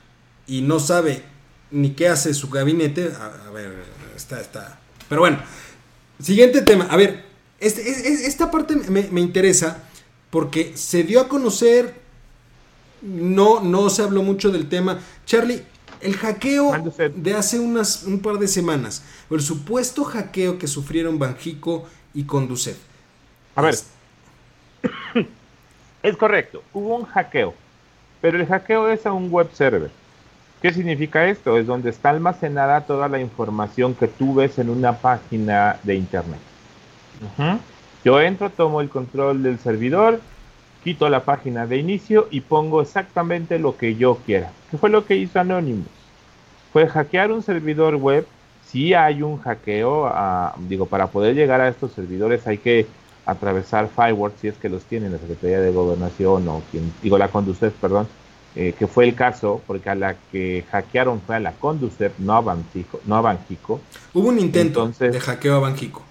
[0.48, 1.22] y no sabe
[1.69, 3.72] ni qué hace su gabinete, a, ver,
[4.15, 4.80] está, está.
[5.08, 5.38] Pero bueno,
[6.19, 6.88] siguiente tema.
[6.89, 7.24] A ver,
[7.60, 7.88] este,
[8.26, 9.84] esta parte me, me interesa
[10.32, 11.93] porque se dio a conocer
[13.02, 15.00] no, no se habló mucho del tema.
[15.26, 15.64] Charlie,
[16.02, 16.72] el hackeo
[17.16, 22.78] de hace unas, un par de semanas, el supuesto hackeo que sufrieron Banjico y Conducet.
[23.56, 23.76] A ver,
[26.04, 27.54] es correcto, hubo un hackeo,
[28.22, 29.92] pero el hackeo es a un web server.
[30.62, 31.58] ¿Qué significa esto?
[31.58, 36.40] Es donde está almacenada toda la información que tú ves en una página de internet.
[38.04, 40.20] Yo entro, tomo el control del servidor,
[40.84, 44.52] quito la página de inicio y pongo exactamente lo que yo quiera.
[44.72, 45.88] ¿Qué fue lo que hizo Anonymous?
[46.72, 48.26] Fue hackear un servidor web.
[48.65, 50.12] Si hay un hackeo,
[50.68, 52.86] digo, para poder llegar a estos servidores hay que
[53.26, 57.28] atravesar firewall, si es que los tiene la Secretaría de Gobernación o quien, digo, la
[57.28, 58.08] Conducef, perdón,
[58.56, 62.34] eh, que fue el caso, porque a la que hackearon fue a la Conducef, no
[62.34, 63.00] a Banjico.
[63.06, 63.80] No a Banjico.
[64.13, 66.04] Hubo un intento de hackeo a Banjico.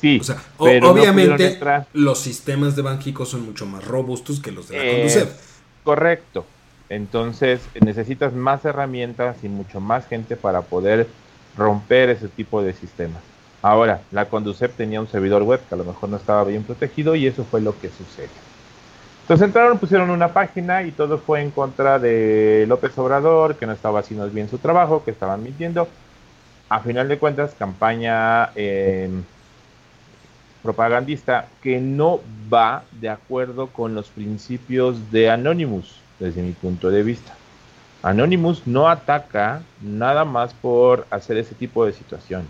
[0.00, 1.58] Sí, o sea, obviamente
[1.92, 5.28] los sistemas de Banjico son mucho más robustos que los de la Conducef.
[5.82, 6.44] Correcto.
[6.88, 11.06] Entonces necesitas más herramientas y mucho más gente para poder
[11.56, 13.22] romper ese tipo de sistemas.
[13.60, 17.14] Ahora, la Conducef tenía un servidor web que a lo mejor no estaba bien protegido
[17.16, 18.30] y eso fue lo que sucedió.
[19.22, 23.72] Entonces entraron, pusieron una página y todo fue en contra de López Obrador, que no
[23.72, 25.88] estaba haciendo bien su trabajo, que estaban mintiendo.
[26.70, 29.22] A final de cuentas, campaña em,
[30.62, 32.20] propagandista que no
[32.52, 37.34] va de acuerdo con los principios de Anonymous, desde mi punto de vista.
[38.02, 42.48] Anonymous no ataca nada más por hacer ese tipo de situación.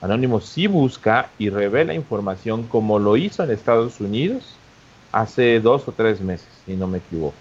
[0.00, 4.54] Anonymous sí busca y revela información como lo hizo en Estados Unidos
[5.12, 7.34] hace dos o tres meses, si no me equivoco.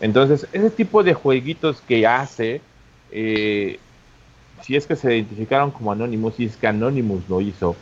[0.00, 2.60] Entonces, ese tipo de jueguitos que hace,
[3.10, 3.78] eh,
[4.62, 7.76] si es que se identificaron como Anonymous, si es que Anonymous lo hizo,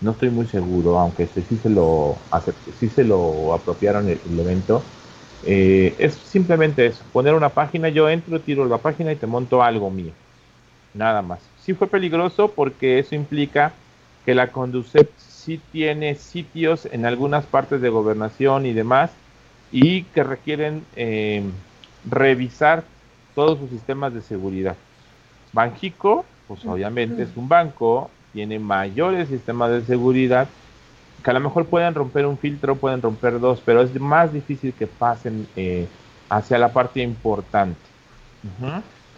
[0.00, 2.16] no estoy muy seguro, aunque este sí se lo
[2.78, 4.82] sí se lo apropiaron el, evento.
[5.44, 9.62] Eh, es simplemente eso, poner una página, yo entro, tiro la página y te monto
[9.62, 10.12] algo mío.
[10.94, 11.40] Nada más.
[11.60, 13.72] Sí fue peligroso porque eso implica
[14.24, 19.10] que la Conducep sí tiene sitios en algunas partes de gobernación y demás
[19.72, 21.42] y que requieren eh,
[22.08, 22.84] revisar
[23.34, 24.76] todos sus sistemas de seguridad.
[25.52, 30.46] Banjico, pues obviamente es un banco, tiene mayores sistemas de seguridad
[31.24, 34.72] que a lo mejor pueden romper un filtro, pueden romper dos, pero es más difícil
[34.72, 35.88] que pasen eh,
[36.28, 37.80] hacia la parte importante.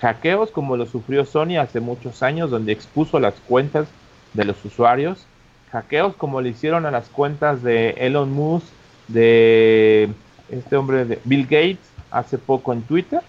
[0.00, 3.88] Hackeos como lo sufrió Sony hace muchos años, donde expuso las cuentas
[4.32, 5.26] de los usuarios
[5.70, 8.68] hackeos como le hicieron a las cuentas de Elon Musk,
[9.08, 10.08] de
[10.48, 13.20] este hombre de Bill Gates hace poco en Twitter,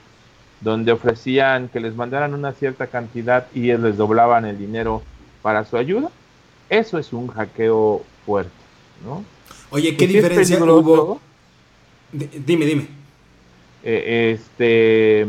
[0.61, 5.03] donde ofrecían que les mandaran una cierta cantidad y les doblaban el dinero
[5.41, 6.09] para su ayuda.
[6.69, 8.51] Eso es un hackeo fuerte,
[9.05, 9.23] ¿no?
[9.71, 11.19] Oye, ¿qué diferencia hubo?
[12.11, 12.87] dime, dime.
[13.83, 15.27] Eh, este,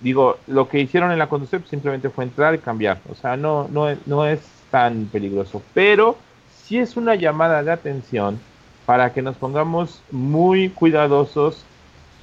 [0.00, 3.00] digo, lo que hicieron en la conducción simplemente fue entrar y cambiar.
[3.10, 6.16] O sea, no, no, no es tan peligroso, pero
[6.64, 8.38] sí es una llamada de atención
[8.86, 11.64] para que nos pongamos muy cuidadosos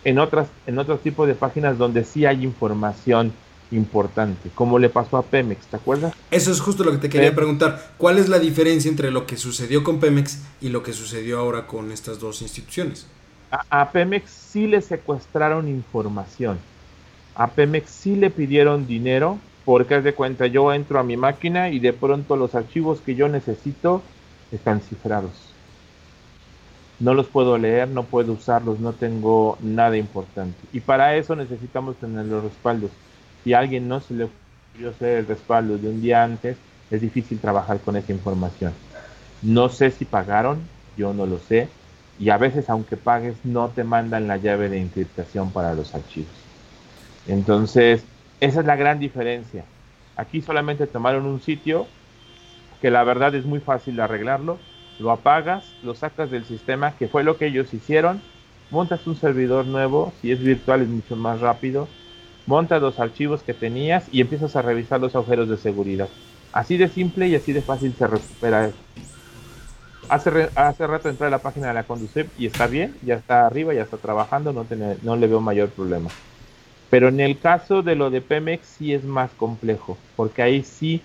[0.04, 3.34] en otras en otros tipos de páginas donde sí hay información
[3.71, 6.13] importante, como le pasó a Pemex, ¿te acuerdas?
[6.29, 7.91] Eso es justo lo que te quería preguntar.
[7.97, 11.67] ¿Cuál es la diferencia entre lo que sucedió con Pemex y lo que sucedió ahora
[11.67, 13.07] con estas dos instituciones?
[13.51, 16.60] A, a Pemex sí le secuestraron información.
[17.36, 21.69] A Pemex sí le pidieron dinero porque haz de cuenta, yo entro a mi máquina
[21.69, 24.01] y de pronto los archivos que yo necesito
[24.51, 25.31] están cifrados.
[26.99, 30.57] No los puedo leer, no puedo usarlos, no tengo nada importante.
[30.71, 32.91] Y para eso necesitamos tener los respaldos.
[33.43, 36.58] Si a alguien no se le ocurrió hacer el respaldo de un día antes,
[36.89, 38.73] es difícil trabajar con esa información.
[39.41, 40.62] No sé si pagaron,
[40.97, 41.67] yo no lo sé.
[42.19, 46.30] Y a veces, aunque pagues, no te mandan la llave de encriptación para los archivos.
[47.27, 48.04] Entonces,
[48.39, 49.63] esa es la gran diferencia.
[50.15, 51.88] Aquí solamente tomaron un sitio
[52.82, 54.60] que la verdad es muy fácil de arreglarlo.
[54.99, 58.21] Lo apagas, lo sacas del sistema, que fue lo que ellos hicieron.
[58.69, 61.88] Montas un servidor nuevo, si es virtual es mucho más rápido.
[62.45, 66.10] Montas los archivos que tenías y empiezas a revisar los agujeros de seguridad.
[66.51, 68.77] Así de simple y así de fácil se recupera eso.
[70.10, 73.45] Hace, hace rato entré a la página de la Conducep y está bien, ya está
[73.45, 74.65] arriba, ya está trabajando, no,
[75.04, 76.10] no le veo mayor problema.
[76.89, 81.01] Pero en el caso de lo de Pemex sí es más complejo, porque ahí sí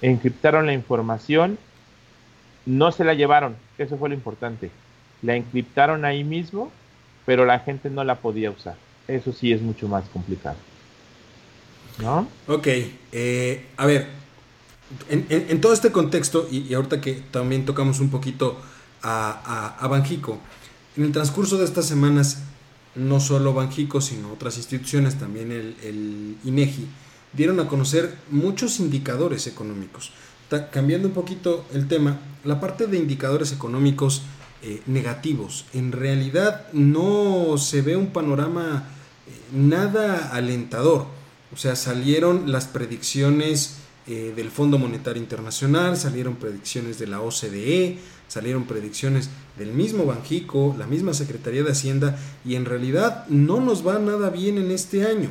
[0.00, 1.58] encriptaron la información,
[2.64, 4.70] no se la llevaron, eso fue lo importante.
[5.20, 6.70] La encriptaron ahí mismo,
[7.26, 8.76] pero la gente no la podía usar.
[9.08, 10.56] Eso sí es mucho más complicado.
[11.98, 12.28] ¿No?
[12.46, 12.68] Ok,
[13.10, 14.06] eh, a ver,
[15.08, 18.60] en, todo este contexto, y, ahorita que también tocamos un poquito
[19.02, 20.38] a, a, Banjico,
[20.96, 22.42] en el transcurso de estas semanas
[22.94, 26.86] no solo Banjico, sino otras instituciones, también el, INEGI,
[27.32, 30.12] dieron a conocer muchos indicadores económicos.
[30.70, 34.22] cambiando un poquito el tema, la parte de indicadores económicos
[34.62, 38.88] eh, negativos, en realidad no se ve un panorama
[39.52, 41.06] nada alentador.
[41.52, 43.76] O sea, salieron las predicciones
[44.06, 50.74] eh, del Fondo Monetario Internacional, salieron predicciones de la OCDE, salieron predicciones del mismo Banjico,
[50.78, 55.06] la misma Secretaría de Hacienda, y en realidad no nos va nada bien en este
[55.06, 55.30] año.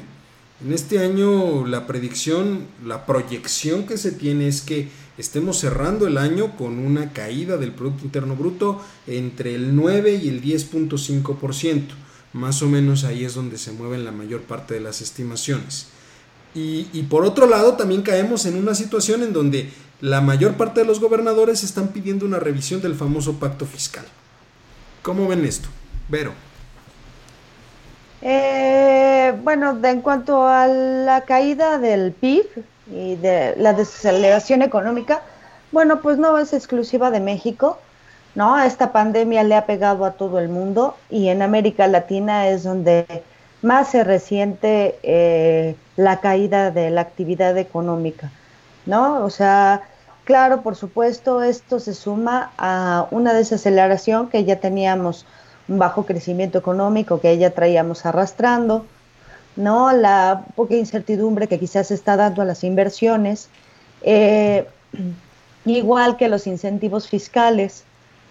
[0.64, 6.18] En este año la predicción, la proyección que se tiene es que estemos cerrando el
[6.18, 12.07] año con una caída del Producto Interno Bruto entre el 9 y el 10.5%.
[12.38, 15.88] Más o menos ahí es donde se mueven la mayor parte de las estimaciones.
[16.54, 19.72] Y, por otro lado también caemos en una situación en donde
[20.02, 24.06] la mayor parte de los gobernadores están pidiendo una revisión del famoso pacto fiscal.
[25.02, 25.68] ¿Cómo ven esto?
[26.10, 26.32] Vero.
[28.22, 32.46] Eh, bueno, en cuanto a la caída del PIB
[32.92, 35.24] y de la desaceleración económica,
[35.72, 37.80] bueno, pues no es exclusiva de México,
[38.36, 38.60] ¿no?
[38.62, 43.06] Esta pandemia le ha pegado a todo el mundo y en América Latina es donde
[43.62, 48.32] más se resiente eh, la caída de la actividad económica,
[48.86, 49.26] ¿no?
[49.26, 49.82] O sea,
[50.24, 55.26] claro, por supuesto, esto se suma a una desaceleración que ya teníamos
[55.68, 58.86] un bajo crecimiento económico que ya traíamos arrastrando,
[59.56, 59.92] ¿no?
[59.92, 63.50] La poca incertidumbre que quizás está dando a las inversiones,
[64.02, 64.68] eh,
[65.66, 67.84] igual que los incentivos fiscales,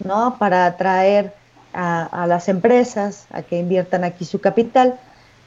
[0.03, 0.37] ¿no?
[0.37, 1.33] Para atraer
[1.73, 4.99] a, las empresas a que inviertan aquí su capital.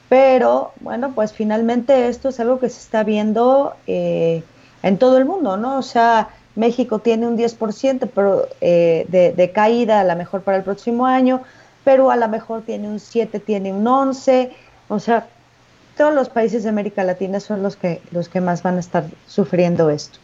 [0.09, 4.43] Pero, bueno, pues finalmente esto es algo que se está viendo eh,
[4.83, 5.79] en todo el mundo, ¿no?
[5.79, 10.65] O sea, México tiene un 10% pero, eh, de, caída a lo mejor para el
[10.65, 11.43] próximo año,
[11.85, 14.53] Perú a lo mejor tiene un 7, tiene un 11,
[14.89, 15.27] o sea,
[15.97, 19.05] todos los países de América Latina son los que, los que más van a estar
[19.27, 20.19] sufriendo esto.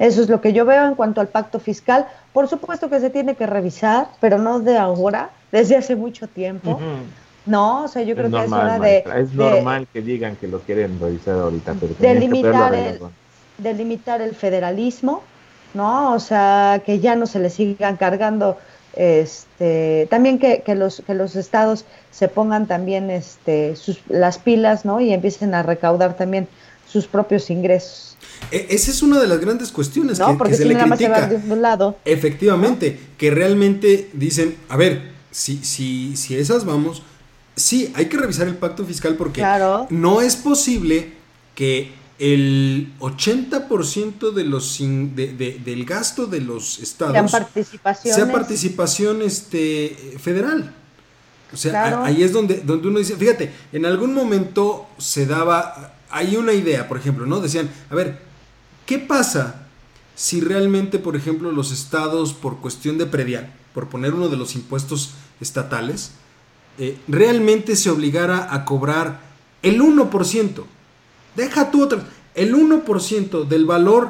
[0.00, 2.08] Eso es lo que yo veo en cuanto al pacto fiscal.
[2.32, 6.80] Por supuesto que se tiene que revisar, pero no de ahora, desde hace mucho tiempo.
[7.46, 9.04] No, o sea, yo creo que es hora de...
[9.16, 11.94] Es normal que digan que lo quieren revisar ahorita, pero...
[11.98, 12.98] Delimitar el,
[13.58, 15.22] delimitar el federalismo,
[15.74, 16.14] ¿no?
[16.14, 18.56] O sea, que ya no se le sigan cargando
[18.94, 25.00] este, también que, los, que los estados se pongan también este, sus, las pilas ¿no?
[25.00, 26.48] y empiecen a recaudar también
[26.88, 28.09] sus propios ingresos.
[28.50, 31.26] E, esa es una de las grandes cuestiones que, porque se le critica.
[31.26, 31.98] de un lado.
[32.04, 37.02] Efectivamente, que realmente dicen, a ver, si, si, si esas vamos,
[37.56, 39.44] sí, hay que revisar el pacto fiscal porque
[39.90, 41.12] no es posible
[41.54, 47.30] que el 80% de los del gasto de los estados
[48.02, 50.74] sea participación este, federal.
[51.52, 56.36] O sea, ahí es donde, donde uno dice, fíjate, en algún momento se daba, hay
[56.36, 57.40] una idea, por ejemplo, ¿no?
[57.40, 58.18] Decían, a ver,
[58.90, 59.68] ¿qué pasa
[60.16, 64.56] si realmente, por ejemplo, los estados, por cuestión de predial, por poner uno de los
[64.56, 65.10] impuestos
[65.40, 66.10] estatales,
[66.76, 69.20] eh, realmente se obligara a cobrar
[69.62, 70.64] el 1%?
[71.36, 72.02] Deja tú otro.
[72.34, 74.08] El 1% del valor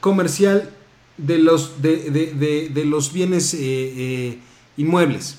[0.00, 0.70] comercial
[1.16, 4.38] de los, de, los bienes eh, eh,
[4.76, 5.36] inmuebles.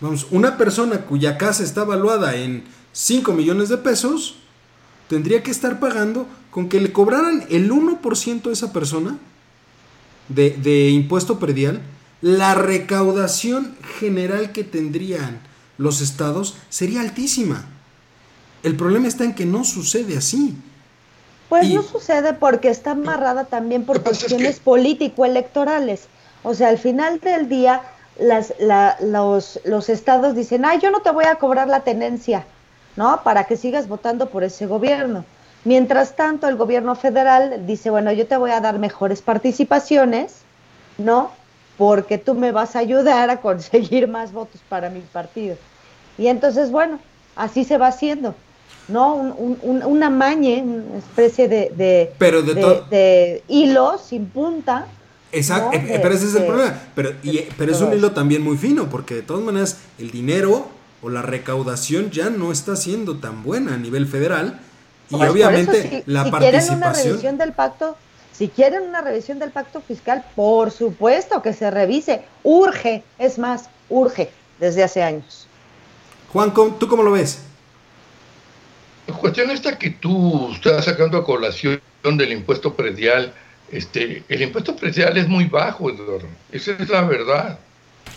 [0.00, 4.36] Vamos, una persona cuya casa está valuada en 5 millones de pesos
[5.10, 9.18] tendría que estar pagando con que le cobraran el 1% a esa persona
[10.28, 11.82] de, de impuesto predial,
[12.20, 15.40] la recaudación general que tendrían
[15.78, 17.64] los estados sería altísima.
[18.62, 20.54] El problema está en que no sucede así.
[21.48, 26.02] Pues no sucede porque está amarrada también por cuestiones político-electorales.
[26.44, 27.82] O sea, al final del día,
[28.16, 28.54] las,
[29.00, 32.46] los, los estados dicen, ay, yo no te voy a cobrar la tenencia,
[32.96, 33.22] ¿no?
[33.22, 35.24] Para que sigas votando por ese gobierno.
[35.64, 40.36] Mientras tanto, el gobierno federal dice, bueno, yo te voy a dar mejores participaciones,
[40.96, 41.30] ¿no?
[41.76, 45.56] Porque tú me vas a ayudar a conseguir más votos para mi partido.
[46.16, 46.98] Y entonces, bueno,
[47.36, 48.34] así se va haciendo.
[48.88, 49.14] ¿no?
[49.14, 54.86] Un, un, una mañe, una especie de, de, pero de, hilo sin punta.
[55.32, 56.74] Exacto, eh, pero ese es el problema.
[56.94, 60.68] Pero, y, pero es un hilo también muy fino, porque de todas maneras el dinero
[61.02, 64.60] o la recaudación ya no está siendo tan buena a nivel federal.
[65.08, 66.62] Y pues obviamente la si participación.
[66.62, 67.96] Quieren una revisión del pacto,
[68.32, 72.22] si quieren una revisión del pacto fiscal, por supuesto que se revise.
[72.42, 75.46] Urge, es más, urge desde hace años.
[76.32, 77.40] Juan, ¿tú cómo lo ves?
[79.08, 83.34] La cuestión esta que tú estás sacando a colación del impuesto predial,
[83.72, 86.28] este, el impuesto predial es muy bajo, Eduardo.
[86.52, 87.58] Esa es la verdad.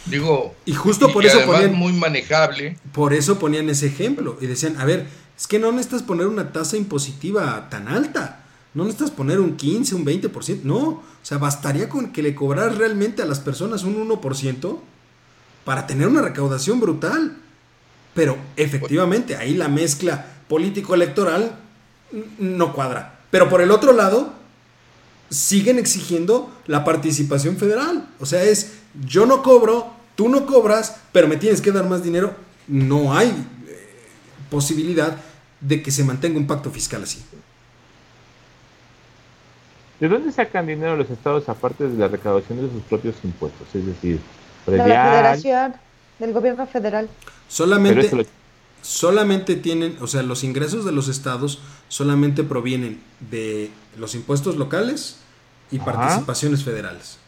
[0.06, 2.78] Digo, y justo por eso ponían muy manejable.
[2.92, 6.52] Por eso ponían ese ejemplo y decían, a ver, es que no necesitas poner una
[6.52, 8.44] tasa impositiva tan alta.
[8.74, 10.80] No necesitas poner un 15, un 20%, no.
[10.80, 14.80] O sea, bastaría con que le cobraras realmente a las personas un 1%
[15.64, 17.38] para tener una recaudación brutal.
[18.14, 21.58] Pero efectivamente, ahí la mezcla político electoral
[22.40, 23.20] no cuadra.
[23.32, 24.34] Pero por el otro lado,
[25.30, 28.08] siguen exigiendo la participación federal.
[28.20, 28.74] O sea, es
[29.08, 32.36] yo no cobro, tú no cobras, pero me tienes que dar más dinero.
[32.68, 33.90] No hay eh,
[34.50, 35.18] posibilidad
[35.60, 37.24] de que se mantenga un pacto fiscal así.
[40.00, 43.68] ¿De dónde sacan dinero los estados aparte de la recaudación de sus propios impuestos?
[43.74, 44.20] Es decir,
[44.68, 45.76] de la federación,
[46.20, 47.10] del gobierno federal.
[47.48, 48.28] Solamente,
[48.82, 55.20] solamente tienen, o sea, los ingresos de los estados solamente provienen de los impuestos locales
[55.72, 57.20] y participaciones federales.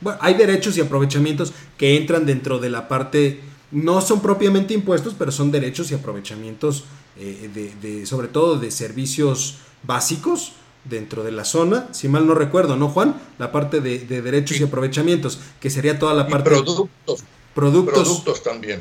[0.00, 3.40] Bueno, hay derechos y aprovechamientos que entran dentro de la parte,
[3.70, 6.84] no son propiamente impuestos, pero son derechos y aprovechamientos
[7.18, 10.52] eh, de, sobre todo de servicios básicos
[10.84, 13.20] dentro de la zona, si mal no recuerdo, ¿no, Juan?
[13.38, 16.50] La parte de, derechos y aprovechamientos, que sería toda la parte...
[16.50, 17.24] productos.
[17.54, 18.04] Productos.
[18.04, 18.80] Productos también.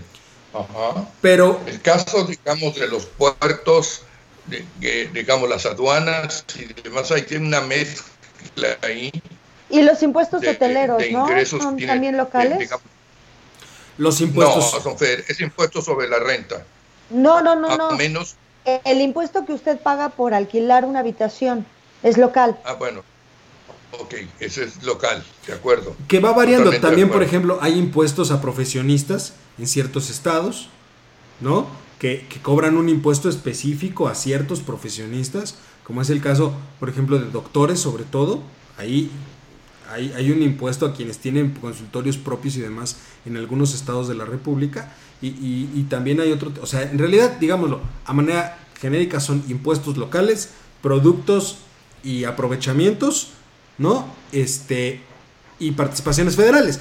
[0.54, 1.10] Ajá.
[1.22, 1.60] Pero...
[1.66, 4.04] El caso, digamos, de los puertos,
[4.48, 9.12] de, digamos, las aduanas y demás, hay tiene una mezcla ahí.
[9.70, 11.28] Y los impuestos hoteleros, ¿no?
[11.46, 12.70] ¿Son también locales?
[13.98, 14.74] los impuestos...
[14.74, 14.96] No, son,
[15.28, 16.66] es impuesto sobre la renta.
[17.10, 17.92] No, no, no, no.
[17.92, 18.36] menos.
[18.86, 21.66] El impuesto que usted paga por alquilar una habitación
[22.02, 22.58] es local.
[22.66, 23.04] Ah, bueno.
[24.00, 25.96] Ok, ese es local, de acuerdo.
[26.08, 26.72] Que va variando.
[26.80, 30.70] También, por ejemplo, hay impuestos a profesionistas en ciertos estados,
[31.40, 31.68] ¿no?
[31.98, 37.20] Que, que, cobran un impuesto específico a ciertos profesionistas, como es el caso, por ejemplo,
[37.20, 38.44] de doctores, sobre todo.
[38.78, 39.12] Ahí
[39.90, 44.16] hay, hay un impuesto a quienes tienen consultorios propios y demás en algunos estados de
[44.16, 49.44] la República y, también hay otro, o sea, en realidad, digámoslo, a manera genérica son
[49.50, 51.58] impuestos locales, productos
[52.04, 53.32] y aprovechamientos,
[53.78, 54.08] ¿no?
[54.32, 55.02] Este,
[55.60, 56.80] y participaciones federales.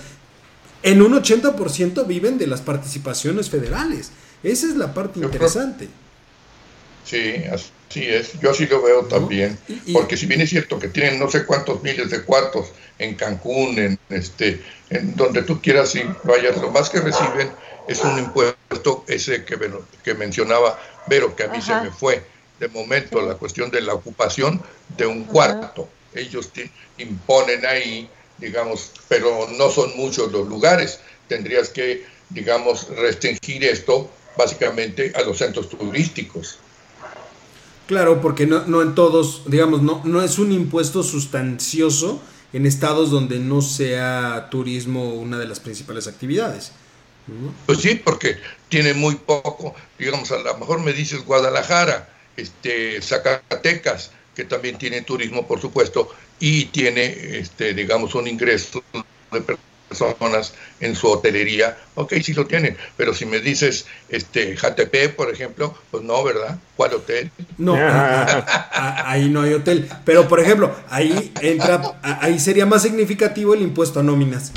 [0.84, 4.12] En un 80% viven de las participaciones federales.
[4.44, 5.88] Esa es la parte interesante.
[7.09, 8.38] Sí, así es.
[8.40, 9.59] Yo así lo veo también.
[9.92, 13.78] porque si bien es cierto que tienen no sé cuántos miles de cuartos en Cancún,
[13.78, 17.50] en este, en donde tú quieras y vayas, lo más que reciben
[17.86, 19.59] es un impuesto ese que,
[20.04, 22.22] que mencionaba Vero, que a mí se me fue
[22.61, 24.62] de momento la cuestión de la ocupación
[24.96, 25.88] de un cuarto.
[26.14, 31.00] Ellos te imponen ahí, digamos, pero no son muchos los lugares.
[31.28, 36.59] Tendrías que, digamos, restringir esto básicamente a los centros turísticos.
[37.89, 42.22] Claro, porque no, no en todos, digamos, no, no es un impuesto sustancioso
[42.53, 46.72] en estados donde no sea turismo una de las principales actividades.
[47.64, 48.36] Pues sí, porque
[48.68, 55.01] tiene muy poco, digamos, a lo mejor me dices Guadalajara, este, Zacatecas, que también tiene
[55.01, 58.84] turismo, por supuesto, y tiene, este, digamos, un ingreso
[59.32, 59.41] de
[59.89, 65.30] personas en su hotelería, ok, sí lo tienen, pero si me dices este JTP, por
[65.30, 66.59] ejemplo, pues no, ¿verdad?
[66.76, 67.30] ¿Cuál hotel?
[67.57, 67.74] No,
[68.72, 74.01] ahí no hay hotel, pero por ejemplo, ahí entra, ahí sería más significativo el impuesto
[74.01, 74.53] a nóminas.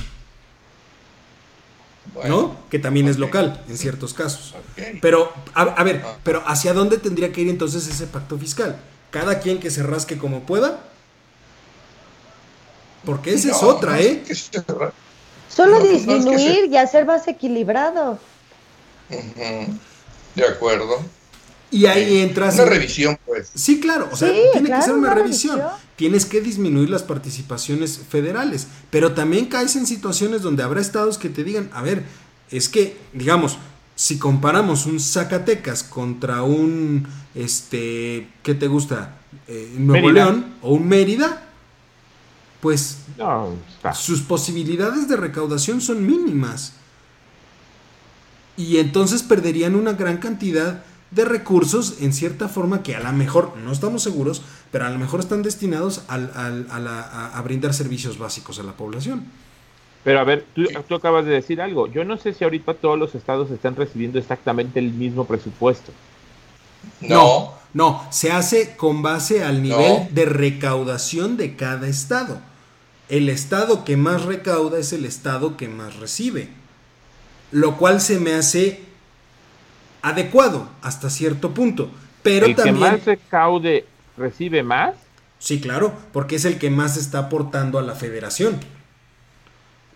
[2.27, 2.55] ¿no?
[2.69, 4.53] Que también es local en ciertos casos.
[5.01, 6.17] Pero, a, ver, ah.
[6.23, 8.79] pero ¿hacia dónde tendría que ir entonces ese pacto fiscal?
[9.11, 10.83] Cada quien que se rasque como pueda.
[13.05, 14.23] Porque esa es otra, ¿eh?
[15.53, 18.19] Solo disminuir y hacer más equilibrado.
[20.35, 21.03] De acuerdo.
[21.71, 22.55] Y ahí entras.
[22.55, 23.49] Una revisión, pues.
[23.55, 24.09] Sí, claro.
[24.11, 25.61] O sea, tiene que ser una, revisión.
[25.95, 28.67] Tienes que disminuir las participaciones federales.
[28.89, 32.03] Pero también caes en situaciones donde habrá estados que te digan, a ver,
[32.49, 33.57] es que, digamos,
[33.95, 39.17] si comparamos un Zacatecas contra un, este, ¿qué te gusta?
[39.47, 41.50] Eh, Nuevo León o un Mérida,
[42.61, 42.99] pues
[43.93, 46.73] sus posibilidades de recaudación son mínimas.
[48.55, 53.57] Y entonces perderían una gran cantidad de recursos en cierta forma que a lo mejor,
[53.57, 58.73] no estamos seguros, pero a lo mejor están destinados a, brindar servicios básicos a la
[58.73, 59.25] población.
[60.03, 61.87] Pero a ver, tú, tú, acabas de decir algo.
[61.87, 65.91] Yo no sé si ahorita todos los estados están recibiendo exactamente el mismo presupuesto.
[67.01, 72.39] No, no, se hace con base al nivel de recaudación de cada estado.
[73.11, 76.47] El estado que más recauda es el estado que más recibe.
[77.51, 78.79] Lo cual se me hace
[80.01, 81.91] adecuado hasta cierto punto.
[82.23, 82.75] Pero ¿El también.
[82.75, 83.85] que más recaude
[84.15, 84.95] recibe más?
[85.39, 88.57] Sí, claro, porque es el que más está aportando a la federación.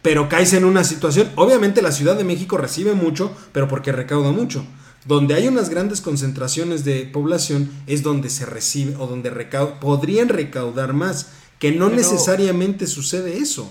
[0.01, 1.31] Pero caes en una situación.
[1.35, 4.65] Obviamente la Ciudad de México recibe mucho, pero porque recauda mucho.
[5.05, 9.31] Donde hay unas grandes concentraciones de población es donde se recibe o donde
[9.79, 11.31] podrían recaudar más.
[11.71, 13.69] Que no necesariamente sucede eso.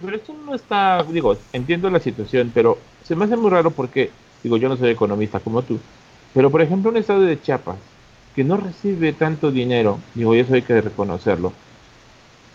[0.00, 1.02] Pero esto no está.
[1.04, 4.10] Digo, entiendo la situación, pero se me hace muy raro porque
[4.42, 5.78] Digo, yo no soy economista como tú.
[6.34, 7.76] Pero, por ejemplo, un estado de Chiapas,
[8.34, 11.52] que no recibe tanto dinero, digo, y eso hay que reconocerlo,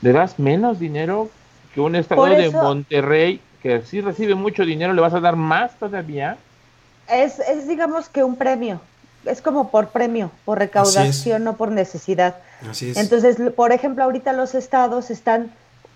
[0.02, 1.30] le das menos dinero
[1.74, 5.78] que un estado de Monterrey que sí recibe mucho dinero, le vas a dar más
[5.80, 6.38] todavía.
[7.10, 8.82] Es, es digamos que un premio,
[9.26, 12.36] es como por premio, por recaudación, no por necesidad.
[12.70, 12.98] Así es.
[12.98, 15.52] Entonces, por ejemplo, ahorita los estados están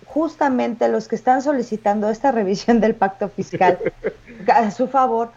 [0.06, 3.78] justamente los que están solicitando esta revisión del pacto fiscal
[4.52, 5.30] a su favor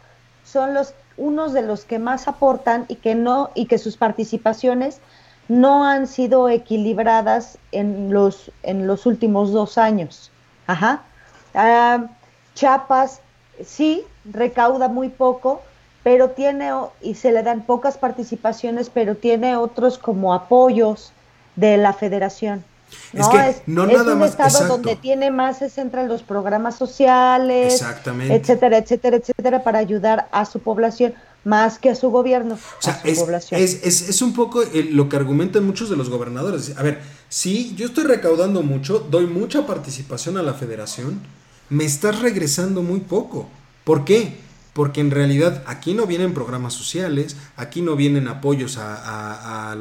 [0.45, 4.99] son los unos de los que más aportan y que no y que sus participaciones
[5.49, 10.31] no han sido equilibradas en los en los últimos dos años.
[10.67, 11.01] Ajá.
[11.53, 12.07] Ah,
[12.55, 13.19] Chiapas
[13.63, 15.61] sí recauda muy poco,
[16.03, 16.71] pero tiene
[17.01, 21.11] y se le dan pocas participaciones, pero tiene otros como apoyos
[21.55, 22.63] de la Federación.
[23.13, 26.23] Es que no es nada un más, estado donde tiene más se centra en los
[26.23, 32.55] programas sociales, etcétera, etcétera, etcétera, para ayudar a su población más que a su gobierno,
[32.55, 36.77] o sea, es, Es, es, un poco lo que argumentan muchos de los gobernadores.
[36.77, 36.99] A ver,
[37.29, 41.19] si yo estoy recaudando mucho, doy mucha participación a la federación,
[41.69, 43.47] me estás regresando muy poco.
[43.83, 44.35] ¿Por qué?
[44.73, 49.75] Porque en realidad aquí no vienen programas sociales, aquí no vienen apoyos a,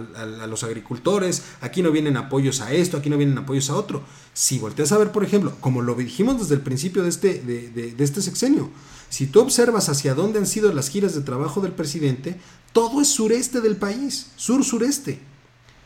[0.49, 4.03] los agricultores, aquí no vienen apoyos a esto, aquí no vienen apoyos a otro.
[4.35, 7.95] Si volteas a ver, por ejemplo, como lo dijimos desde el principio de este, de,
[7.99, 8.71] este sexenio,
[9.09, 12.41] si tú observas hacia dónde han sido las giras de trabajo del presidente,
[12.73, 15.21] todo es sureste del país, sur-sureste.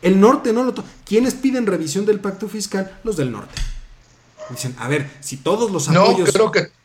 [0.00, 0.74] El norte no lo...
[1.06, 2.98] ¿Quiénes piden revisión del pacto fiscal?
[3.04, 3.54] Los del norte.
[4.50, 6.26] Dicen, a ver, si todos los apoyos...
[6.26, 6.83] No, creo que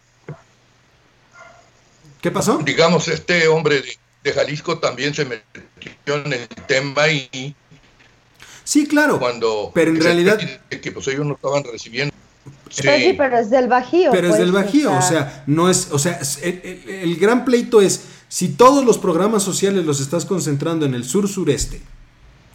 [2.22, 2.60] ¿Qué pasó?
[2.60, 3.82] Digamos, este hombre
[4.24, 7.56] de, Jalisco también se metió en el tema y...
[8.64, 9.18] Sí, claro.
[9.20, 10.40] Cuando pero en realidad...
[10.70, 12.14] Que pues ellos no estaban recibiendo.
[12.70, 12.84] Sí.
[13.18, 14.12] Pero, es del Bajío.
[14.12, 18.06] Pero es pues, del Bajío, o sea, no es, o sea, el, gran pleito es,
[18.28, 21.82] si todos los programas sociales los estás concentrando en el sur-sureste,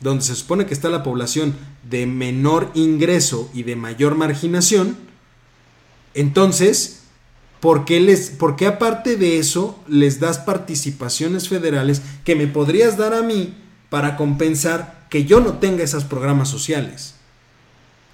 [0.00, 4.96] donde se supone que está la población de menor ingreso y de mayor marginación,
[6.14, 7.03] entonces
[7.64, 12.98] ¿por qué, les, ¿por qué aparte de eso les das participaciones federales que me podrías
[12.98, 13.54] dar a mí
[13.88, 17.14] para compensar que yo no tenga esos programas sociales?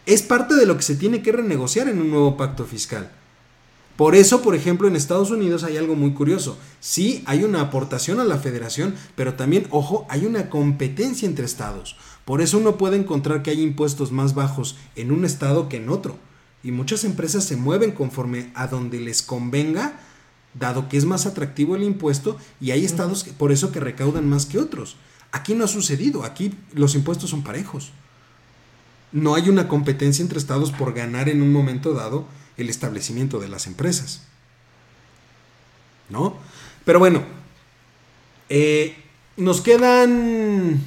[0.07, 3.11] Es parte de lo que se tiene que renegociar en un nuevo pacto fiscal.
[3.97, 6.57] Por eso, por ejemplo, en Estados Unidos hay algo muy curioso.
[6.79, 11.97] Sí, hay una aportación a la federación, pero también, ojo, hay una competencia entre estados.
[12.25, 15.89] Por eso uno puede encontrar que hay impuestos más bajos en un estado que en
[15.89, 16.30] otro.
[16.63, 19.99] Y muchas empresas se mueven conforme a donde les convenga,
[20.55, 24.29] dado que es más atractivo el impuesto y hay estados que, por eso que recaudan
[24.29, 24.97] más que otros.
[25.33, 27.93] Aquí no ha sucedido, aquí los impuestos son parejos.
[29.13, 33.49] No hay una competencia entre estados por ganar en un momento dado el establecimiento de
[33.49, 34.23] las empresas.
[36.09, 36.37] ¿No?
[36.85, 37.23] Pero bueno,
[38.49, 38.97] eh,
[39.37, 40.81] nos quedan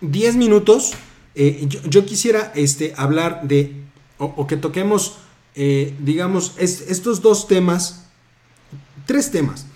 [0.00, 0.92] 10 minutos.
[1.34, 3.81] Eh, yo, yo, quisiera este, hablar de
[4.24, 5.18] o, que toquemos,
[5.54, 8.06] eh, digamos, estos dos temas,
[9.06, 9.66] tres temas,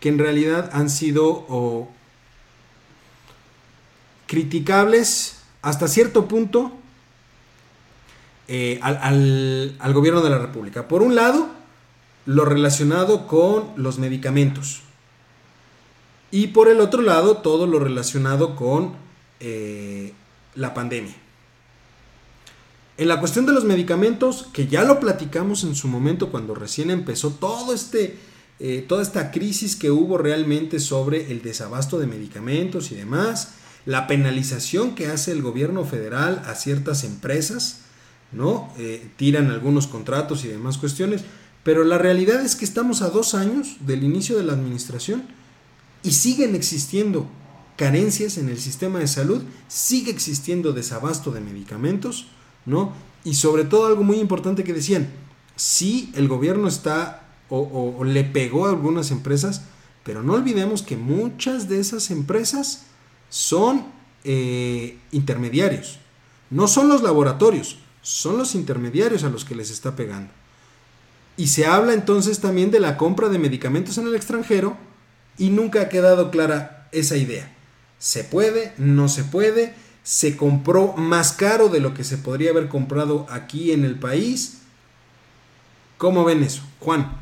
[0.00, 1.88] que en realidad han sido
[4.26, 6.72] criticables hasta cierto punto
[8.48, 10.86] eh, al, gobierno de la República.
[10.86, 11.48] Por un lado,
[12.26, 14.82] lo relacionado con los medicamentos.
[16.30, 18.94] Y por el otro lado, todo lo relacionado con
[19.40, 20.12] eh,
[20.54, 21.14] la pandemia.
[22.98, 26.90] En la cuestión de los medicamentos, que ya lo platicamos en su momento cuando recién
[26.90, 28.16] empezó todo este,
[28.58, 33.50] eh, toda esta crisis que hubo realmente sobre el desabasto de medicamentos y demás,
[33.84, 37.80] la penalización que hace el gobierno federal a ciertas empresas,
[38.32, 38.72] ¿no?
[38.78, 41.22] Eh, tiran algunos contratos y demás cuestiones,
[41.64, 45.24] pero la realidad es que estamos a dos años del inicio de la administración
[46.02, 47.28] y siguen existiendo
[47.76, 52.28] carencias en el sistema de salud, sigue existiendo desabasto de medicamentos,
[53.24, 55.08] Y sobre todo algo muy importante que decían,
[55.56, 59.62] sí el gobierno está o, le pegó a algunas empresas,
[60.02, 62.86] pero no olvidemos que muchas de esas empresas
[63.28, 63.86] son
[64.24, 65.98] eh, intermediarios.
[66.50, 70.32] No son los laboratorios, son los intermediarios a los que les está pegando.
[71.36, 74.76] Y se habla entonces también de la compra de medicamentos en el extranjero
[75.38, 77.52] y nunca ha quedado clara esa idea.
[77.98, 78.72] ¿Se puede?
[78.78, 79.74] ¿No se puede?
[80.06, 84.58] Se compró más caro de lo que se podría haber comprado aquí en el país.
[85.98, 87.18] ¿Cómo ven eso, Juan?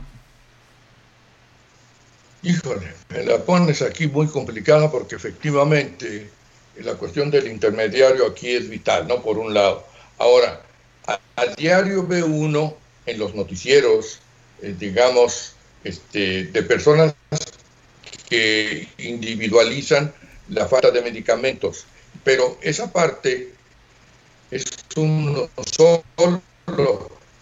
[2.43, 6.29] Híjole, me la pones aquí muy complicada porque efectivamente
[6.83, 9.23] la cuestión del intermediario aquí es vital, ¿no?
[9.23, 9.87] Por un lado.
[10.19, 10.61] Ahora,
[11.07, 12.77] a, diario ve uno
[13.07, 14.19] en los noticieros,
[14.61, 15.55] eh, digamos,
[15.85, 17.15] este, de personas
[18.29, 20.13] que individualizan
[20.51, 21.87] la falta de medicamentos
[22.25, 23.51] pero esa parte
[24.51, 24.65] es
[24.97, 26.43] uno solo.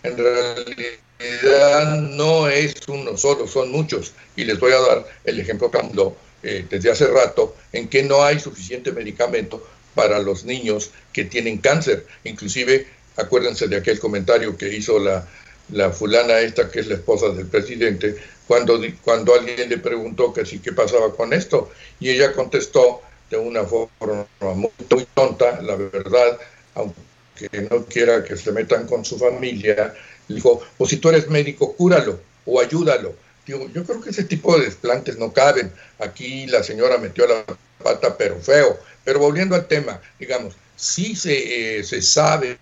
[0.03, 4.13] En realidad no es uno solo, son muchos.
[4.37, 5.79] Y les voy a dar el ejemplo que
[6.43, 9.65] eh, desde hace rato, en que no hay suficiente medicamento
[9.95, 12.05] para los niños que tienen cáncer.
[12.25, 15.29] Inclusive, acuérdense de aquel comentario que hizo la,
[15.71, 18.17] la fulana esta, que es la esposa del presidente,
[18.49, 21.71] cuando, cuando alguien le preguntó que sí, qué pasaba con esto.
[22.01, 23.03] Y ella contestó
[23.33, 26.39] de una forma muy, tonta, la verdad,
[26.75, 29.95] aunque no quiera que se metan con su familia,
[30.29, 33.15] dijo, pues si tú eres médico, cúralo o ayúdalo.
[33.47, 35.73] Yo creo que ese tipo de desplantes no caben.
[35.99, 37.43] Aquí la señora metió la
[37.83, 38.79] pata, pero feo.
[39.03, 42.59] Pero volviendo al tema, digamos, sí se, eh, se sabe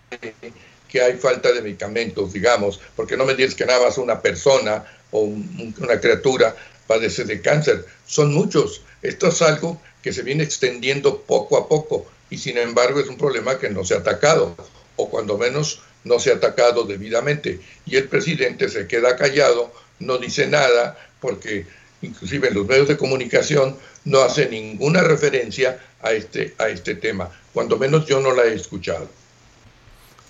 [0.89, 4.85] que hay falta de medicamentos, digamos, porque no me dices que nada más una persona
[5.11, 6.55] o una criatura
[6.87, 7.85] padece de cáncer.
[8.07, 8.83] Son muchos.
[9.03, 13.19] Esto es algo que se viene extendiendo poco a poco y sin embargo es un
[13.19, 14.57] problema que no se ha atacado
[14.97, 17.61] o cuando menos no se ha atacado debidamente.
[17.87, 21.67] Y el presidente se queda callado, no dice nada, porque
[22.03, 27.31] inclusive en los medios de comunicación no hace ninguna referencia a este, a este tema.
[27.53, 29.09] Cuando menos yo no la he escuchado.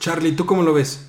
[0.00, 1.00] Charlie, ¿tú cómo lo ves?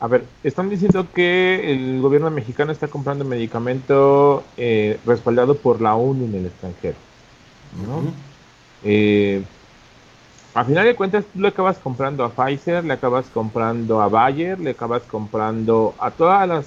[0.00, 5.96] A ver, están diciendo que el gobierno mexicano está comprando medicamento eh, respaldado por la
[5.96, 6.96] ONU en el extranjero.
[7.84, 8.12] ¿no?
[8.84, 9.42] Eh,
[10.54, 14.58] a final de cuentas, tú le acabas comprando a Pfizer, le acabas comprando a Bayer,
[14.58, 16.66] le acabas comprando a todas las,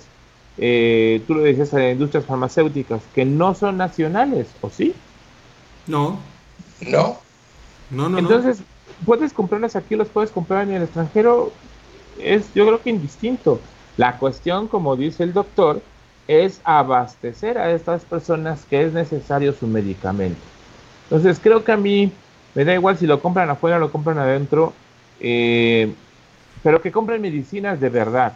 [0.57, 4.93] eh, tú lo decías, a las industrias farmacéuticas que no son nacionales, ¿o sí?
[5.87, 6.19] No.
[6.81, 7.17] No.
[7.89, 8.61] No, no, Entonces,
[9.05, 11.51] puedes comprarlas aquí, los puedes comprar en el extranjero,
[12.23, 13.59] es yo creo que indistinto.
[13.97, 15.81] La cuestión, como dice el doctor,
[16.27, 20.39] es abastecer a estas personas que es necesario su medicamento.
[21.03, 22.11] Entonces, creo que a mí
[22.55, 24.73] me da igual si lo compran afuera o lo compran adentro,
[25.19, 25.93] eh,
[26.63, 28.33] pero que compren medicinas de verdad.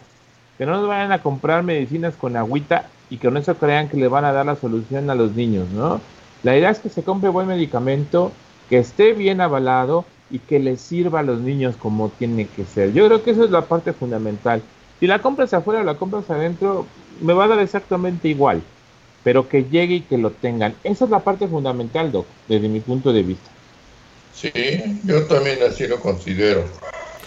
[0.58, 3.96] Que no nos vayan a comprar medicinas con agüita y que con eso crean que
[3.96, 6.00] le van a dar la solución a los niños, ¿no?
[6.42, 8.32] La idea es que se compre buen medicamento,
[8.68, 12.92] que esté bien avalado y que le sirva a los niños como tiene que ser.
[12.92, 14.62] Yo creo que esa es la parte fundamental.
[14.98, 16.86] Si la compras afuera o la compras adentro,
[17.20, 18.62] me va a dar exactamente igual,
[19.22, 20.74] pero que llegue y que lo tengan.
[20.84, 23.50] Esa es la parte fundamental, Doc, desde mi punto de vista.
[24.34, 24.50] Sí,
[25.04, 26.64] yo también así lo considero.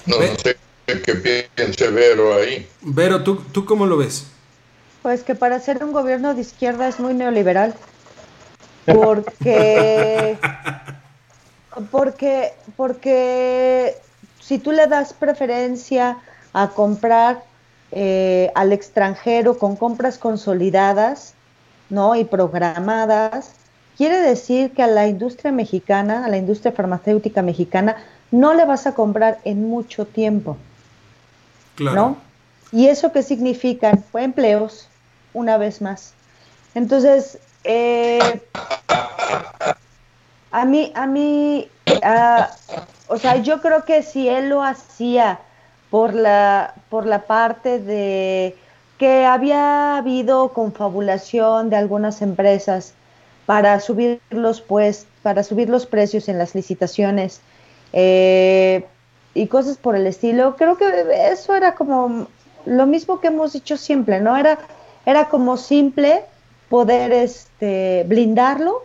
[0.05, 0.57] No, sé
[1.03, 2.67] qué piense Vero ahí.
[2.81, 4.27] Vero, ¿tú, ¿tú cómo lo ves?
[5.01, 7.73] Pues que para ser un gobierno de izquierda es muy neoliberal.
[8.85, 10.37] Porque,
[11.91, 13.95] porque, porque
[14.39, 16.17] si tú le das preferencia
[16.53, 17.43] a comprar
[17.91, 21.33] eh, al extranjero con compras consolidadas,
[21.89, 22.15] ¿no?
[22.15, 23.51] Y programadas,
[23.97, 27.97] quiere decir que a la industria mexicana, a la industria farmacéutica mexicana,
[28.31, 30.57] no le vas a comprar en mucho tiempo.
[31.75, 31.95] Claro.
[31.95, 32.17] ¿No?
[32.71, 33.97] ¿Y eso qué significa?
[34.11, 34.87] Pues empleos,
[35.33, 36.13] una vez más.
[36.75, 38.41] Entonces, eh,
[40.51, 41.67] a mí, a mí,
[42.03, 42.49] ah,
[43.07, 45.39] o sea, yo creo que si él lo hacía
[45.89, 48.55] por la, por la parte de
[48.97, 52.93] que había habido confabulación de algunas empresas
[53.45, 57.41] para subir los pues, para subir los precios en las licitaciones
[57.93, 58.85] eh,
[59.33, 60.55] y cosas por el estilo.
[60.57, 60.85] Creo que
[61.31, 62.27] eso era como
[62.65, 64.37] lo mismo que hemos dicho siempre, ¿no?
[64.37, 64.59] Era,
[65.05, 66.23] era como simple
[66.69, 68.83] poder este, blindarlo,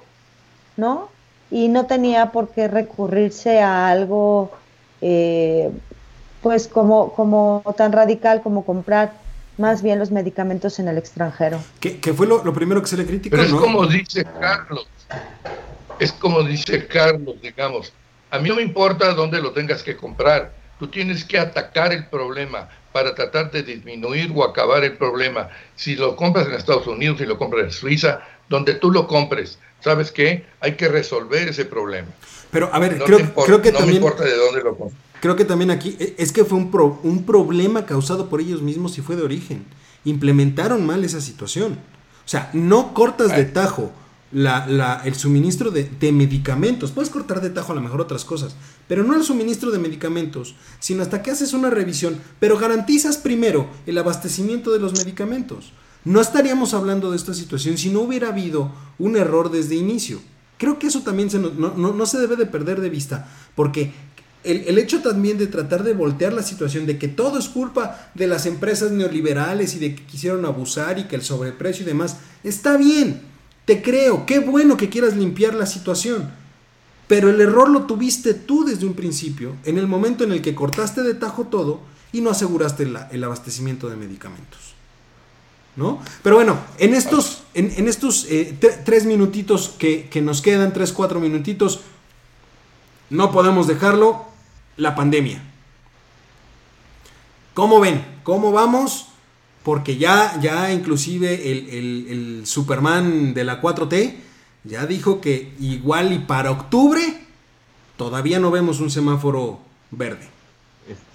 [0.76, 1.08] ¿no?
[1.54, 4.50] Y no tenía por qué recurrirse a algo,
[5.00, 5.70] eh,
[6.42, 9.12] pues como, como tan radical como comprar
[9.56, 11.62] más bien los medicamentos en el extranjero.
[11.78, 13.36] Que, fue lo, primero que se le criticó.
[13.36, 14.88] Pero es como dice Carlos,
[16.00, 17.92] es como dice Carlos, digamos,
[18.32, 22.06] a mí no me importa dónde lo tengas que comprar, tú tienes que atacar el
[22.06, 25.50] problema para tratar de disminuir o acabar el problema.
[25.76, 29.60] Si lo compras en Estados Unidos, si lo compras en Suiza, donde tú lo compres,
[29.84, 30.46] ¿sabes qué?
[30.60, 32.08] Hay que resolver ese problema.
[32.50, 34.00] Pero a ver, creo, creo, que no también...
[34.00, 34.76] me importa de dónde lo
[35.20, 36.70] creo que también aquí e, es que fue un,
[37.02, 39.64] un problema causado por ellos mismos y fue de origen.
[40.04, 41.78] Implementaron mal esa situación.
[42.24, 43.92] O sea, no cortas de tajo
[44.32, 46.90] la, el suministro de, de, medicamentos.
[46.90, 48.56] Puedes cortar de tajo a lo mejor otras cosas,
[48.88, 53.68] pero no el suministro de medicamentos, sino hasta que haces una revisión, pero garantizas primero
[53.86, 55.72] el abastecimiento de los medicamentos.
[56.04, 60.20] No estaríamos hablando de esta situación si no hubiera habido un error desde inicio.
[60.58, 63.92] Creo que eso también se no, no, no se debe de perder de vista, porque
[64.44, 68.26] el, hecho también de tratar de voltear la situación, de que todo es culpa de
[68.26, 72.76] las empresas neoliberales y de que quisieron abusar y que el sobreprecio y demás, está
[72.76, 73.22] bien,
[73.64, 76.30] te creo, qué bueno que quieras limpiar la situación,
[77.06, 80.54] Pero el error lo tuviste tú desde un principio, en el momento en el que
[80.54, 81.80] cortaste de tajo todo
[82.12, 84.73] y no aseguraste el abastecimiento de medicamentos.
[85.76, 86.00] ¿No?
[86.22, 91.80] Pero bueno, en estos, en, estos eh, tres minutitos que, nos quedan, tres, cuatro minutitos,
[93.10, 94.24] no podemos dejarlo,
[94.76, 95.42] la pandemia.
[97.54, 98.04] ¿Cómo ven?
[98.22, 99.08] ¿Cómo vamos?
[99.62, 104.14] Porque ya, ya inclusive el, Superman de la 4T
[104.64, 107.02] ya dijo que igual y para octubre
[107.96, 109.60] todavía no vemos un semáforo
[109.90, 110.33] verde.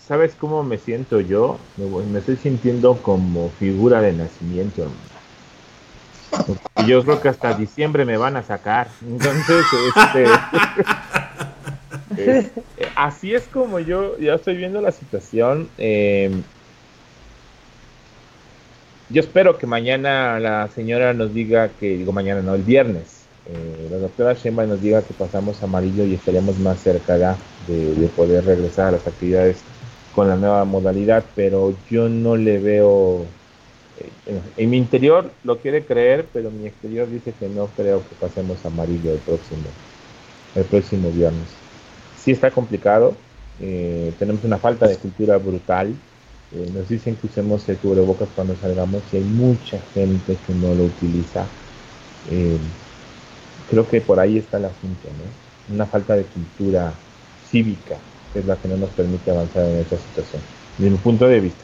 [0.10, 1.60] ¿Sabes cómo me siento yo?
[1.78, 4.88] Me, estoy sintiendo como figura de nacimiento,
[6.88, 8.88] yo creo que hasta diciembre me van a sacar.
[9.08, 10.26] Entonces, este...
[12.18, 12.52] Eh,
[12.96, 15.70] así es como yo ya estoy viendo la situación.
[15.78, 16.42] Em,
[19.10, 23.88] yo espero que mañana la señora nos diga que, digo mañana, no, el viernes, eh,
[23.92, 27.38] la doctora Shemba nos diga que pasamos amarillo y estaremos más cerca
[27.68, 29.58] de, poder regresar a las actividades
[30.20, 33.26] con la nueva modalidad, pero yo no le veo,
[34.28, 38.16] eh, en mi interior lo quiere creer, pero mi exterior dice que no creo que
[38.20, 39.70] pasemos amarillo el próximo,
[40.56, 41.48] el próximo viernes
[42.20, 43.16] sí está complicado.
[43.62, 45.96] Eh, tenemos una falta de cultura brutal.
[46.52, 50.76] Eh, nos dicen que usemos el cubrebocas cuando salgamos y hay mucha gente que no
[50.76, 51.46] lo utiliza.
[52.30, 52.58] Eh,
[53.70, 55.74] creo que por ahí está el asunto, ¿no?
[55.74, 56.92] Una falta de cultura
[57.50, 57.96] cívica
[58.34, 60.42] que es la que no nos permite avanzar en esta situación,
[60.78, 61.64] desde mi punto de vista.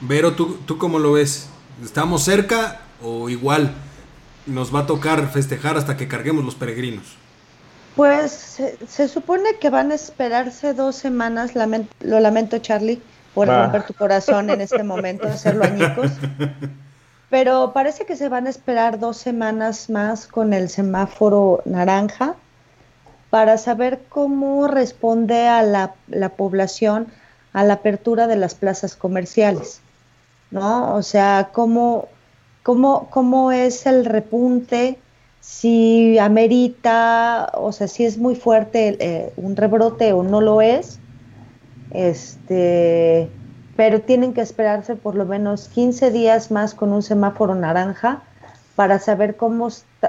[0.00, 1.48] Vero, ¿tú, ¿tú cómo lo ves?
[1.82, 3.72] ¿Estamos cerca o igual
[4.46, 7.16] nos va a tocar festejar hasta que carguemos los peregrinos?
[7.96, 13.00] Pues se, supone que van a esperarse dos semanas, lo lamento Charlie
[13.34, 13.62] por ah.
[13.62, 16.10] romper tu corazón en este momento, hacerlo añicos,
[17.30, 22.36] pero parece que se van a esperar dos semanas más con el semáforo naranja
[23.30, 27.08] para saber cómo responde a la, la población
[27.56, 29.80] a la apertura de las plazas comerciales,
[30.50, 30.94] ¿no?
[30.94, 32.06] O sea, cómo,
[32.62, 34.98] cómo, cómo es el repunte
[35.40, 40.98] si amerita, o sea, si es muy fuerte eh, un rebrote o no lo es,
[41.92, 43.30] este,
[43.74, 48.22] pero tienen que esperarse por lo menos 15 días más con un semáforo naranja
[48.74, 49.68] para saber cómo,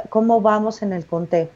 [0.09, 1.47] cómo vamos en el conteo.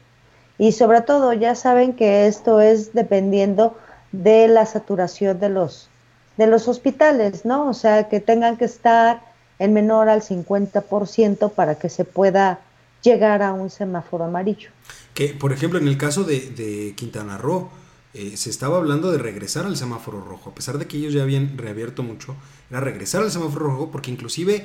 [0.62, 3.76] Y sobre todo, ya saben que esto es dependiendo
[4.12, 5.88] de la saturación de los,
[6.36, 7.68] de los hospitales, ¿no?
[7.68, 9.24] O sea, que tengan que estar
[9.58, 12.60] en menor al 50% para que se pueda
[13.02, 14.70] llegar a un semáforo amarillo.
[15.14, 17.68] Que, por ejemplo, en el caso de, Quintana Roo,
[18.14, 21.24] eh, se estaba hablando de regresar al semáforo rojo, a pesar de que ellos ya
[21.24, 22.36] habían reabierto mucho,
[22.70, 24.64] era regresar al semáforo rojo porque inclusive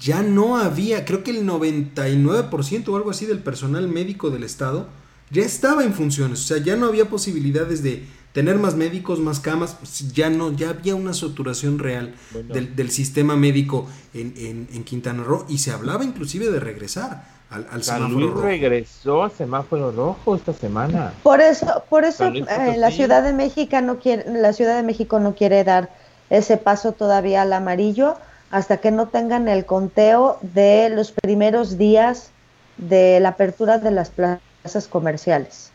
[0.00, 4.88] ya no había, creo que el 99% o algo así del personal médico del estado
[5.32, 9.40] ya estaba en funciones, o sea, ya no había posibilidades de tener más médicos, más
[9.40, 15.22] camas, pues, ya no, ya había una saturación real del, sistema médico en, en Quintana
[15.22, 18.42] Roo y se hablaba inclusive de regresar al, semáforo rojo.
[18.42, 21.12] regresó a semáforo rojo esta semana.
[21.22, 25.20] Por eso, por eso eh, la Ciudad de México no quiere, la Ciudad de México
[25.20, 25.90] no quiere dar
[26.30, 28.16] ese paso todavía al amarillo
[28.50, 32.30] hasta que no tengan el conteo de los primeros días
[32.78, 34.40] de la apertura de las plazas
[34.88, 35.70] comerciales.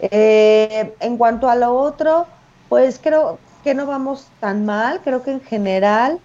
[0.00, 2.26] Eh, en cuanto a lo otro,
[2.68, 6.18] pues creo que no vamos tan mal, creo que en general,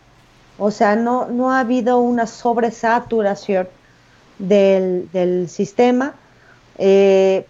[0.57, 3.67] o sea, no, no ha habido una sobresaturación
[4.39, 6.15] del, sistema.
[6.77, 7.45] Eh,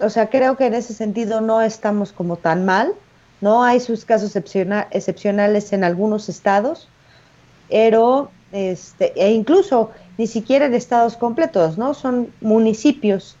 [0.00, 2.92] o sea, creo que en ese sentido no estamos como tan mal.
[3.40, 6.88] No hay sus casos excepcionales en algunos estados,
[7.70, 11.94] pero este, e incluso ni siquiera en estados completos, ¿no?
[11.94, 13.36] Son municipios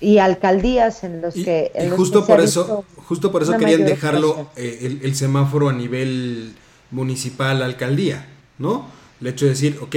[0.00, 1.72] y alcaldías en los que...
[1.74, 6.54] y justo, por eso, justo por eso querían dejarlo eh, el, el, semáforo a nivel
[6.90, 8.86] municipal, alcaldía, ¿no?
[9.20, 9.96] El hecho de decir, ok,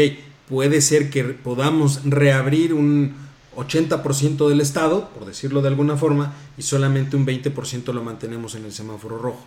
[0.49, 3.13] puede ser que podamos reabrir un
[3.55, 8.65] 80% del estado, por decirlo de alguna forma, y solamente un 20% lo mantenemos en
[8.65, 9.43] el semáforo rojo.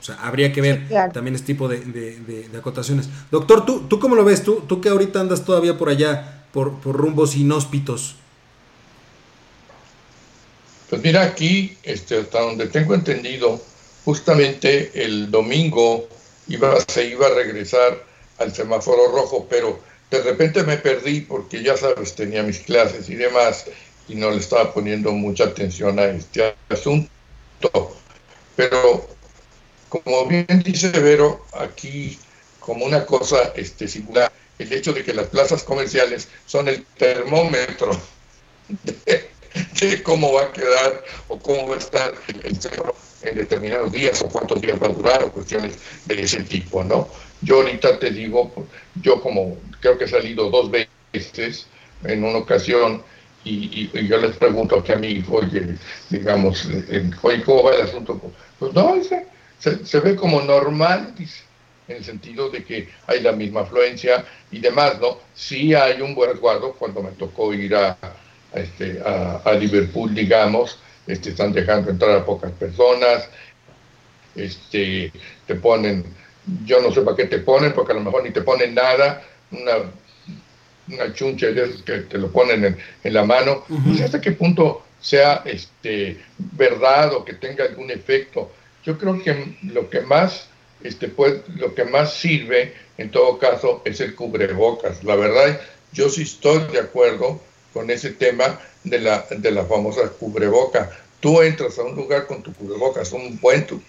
[0.00, 3.08] O sea, habría que ver también este tipo de, acotaciones.
[3.30, 4.42] Doctor, ¿tú, ¿tú cómo lo ves?
[4.42, 8.16] ¿Tú, tú que ahorita andas todavía por allá, por, por rumbos inhóspitos?
[10.88, 13.60] Pues mira, aquí, este, hasta donde tengo entendido,
[14.04, 16.08] justamente el domingo
[16.48, 18.04] iba, se iba a regresar
[18.38, 19.80] al semáforo rojo, pero
[20.10, 23.64] de repente me perdí porque ya sabes, tenía mis clases y demás
[24.08, 27.10] y no le estaba poniendo mucha atención a este asunto.
[28.54, 29.08] Pero
[29.88, 32.18] como bien dice Vero, aquí
[32.60, 37.90] como una cosa este, singular, el hecho de que las plazas comerciales son el termómetro
[38.84, 39.35] de,
[39.74, 44.22] sé cómo va a quedar o cómo va a estar el cerro en determinados días
[44.22, 47.08] o cuántos días va a durar o cuestiones de ese tipo, ¿no?
[47.42, 48.52] Yo ahorita te digo,
[49.02, 51.66] yo como creo que he salido dos veces
[52.04, 53.02] en una ocasión
[53.44, 55.76] y, yo les pregunto aquí a mi hijo, oye,
[56.10, 56.68] digamos,
[57.22, 58.20] oye, ¿cómo va el asunto?
[58.58, 58.96] Pues no,
[59.58, 61.46] se, se ve como normal, dice
[61.88, 65.18] en el sentido de que hay la misma afluencia y demás, ¿no?
[65.34, 67.96] Sí hay un buen resguardo cuando me tocó ir a,
[68.56, 73.28] este, a, Liverpool, digamos, este, están dejando entrar a pocas personas,
[74.34, 75.12] este,
[75.46, 76.04] te ponen,
[76.64, 79.22] yo no sé para qué te ponen, porque a lo mejor ni te ponen nada,
[79.50, 79.90] una,
[80.88, 84.32] una chuncha de esos que te lo ponen en, la mano, no sé hasta qué
[84.32, 88.50] punto sea este, verdad o que tenga algún efecto.
[88.84, 90.48] Yo creo que lo que más
[90.82, 95.02] este, pues, lo que más sirve en todo caso es el cubrebocas.
[95.04, 95.60] La verdad,
[95.92, 97.40] yo sí estoy de acuerdo
[97.76, 100.90] con ese tema de la, de la famosa cubreboca.
[101.20, 103.82] Tú entras a un lugar con tu cubrebocas, un buen tu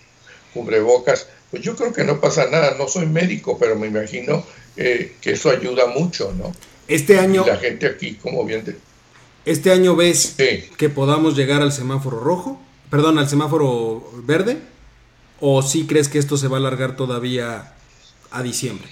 [0.54, 2.76] cubrebocas, pues yo creo que no pasa nada.
[2.78, 4.44] No soy médico, pero me imagino
[4.76, 6.52] eh, que eso ayuda mucho, ¿no?
[6.90, 7.46] Este año...
[7.48, 8.78] la gente aquí, como bien...
[9.46, 10.36] ¿Este año ves
[10.78, 12.60] que podamos llegar al semáforo rojo?
[12.92, 14.58] Perdón, al semáforo verde.
[15.40, 17.74] ¿O sí crees que esto se va a alargar todavía
[18.32, 18.90] a diciembre?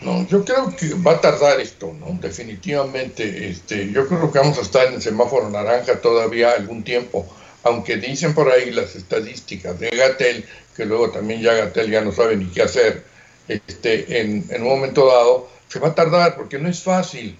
[0.00, 2.18] No, yo creo que va a tardar esto, ¿no?
[2.20, 7.26] Definitivamente, este, yo creo que vamos a estar en el semáforo naranja todavía algún tiempo,
[7.62, 10.44] aunque dicen por ahí las estadísticas de Gatel,
[10.76, 13.04] que luego también ya Gatel ya no sabe ni qué hacer,
[13.48, 17.36] este, en, en un momento dado, se va a tardar porque no es fácil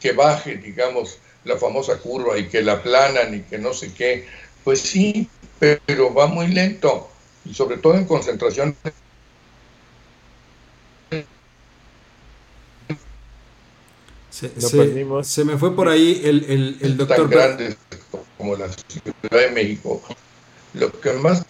[0.00, 4.26] que baje, digamos, la famosa curva y que la planan y que no sé qué.
[4.64, 5.28] Pues sí,
[5.58, 7.08] pero va muy lento
[7.44, 8.76] y sobre todo en concentración.
[15.22, 17.16] Se, me fue por ahí el, el, doctor.
[17.16, 17.76] Tan grandes
[18.36, 20.02] como la Ciudad de México.
[20.74, 21.46] Lo que más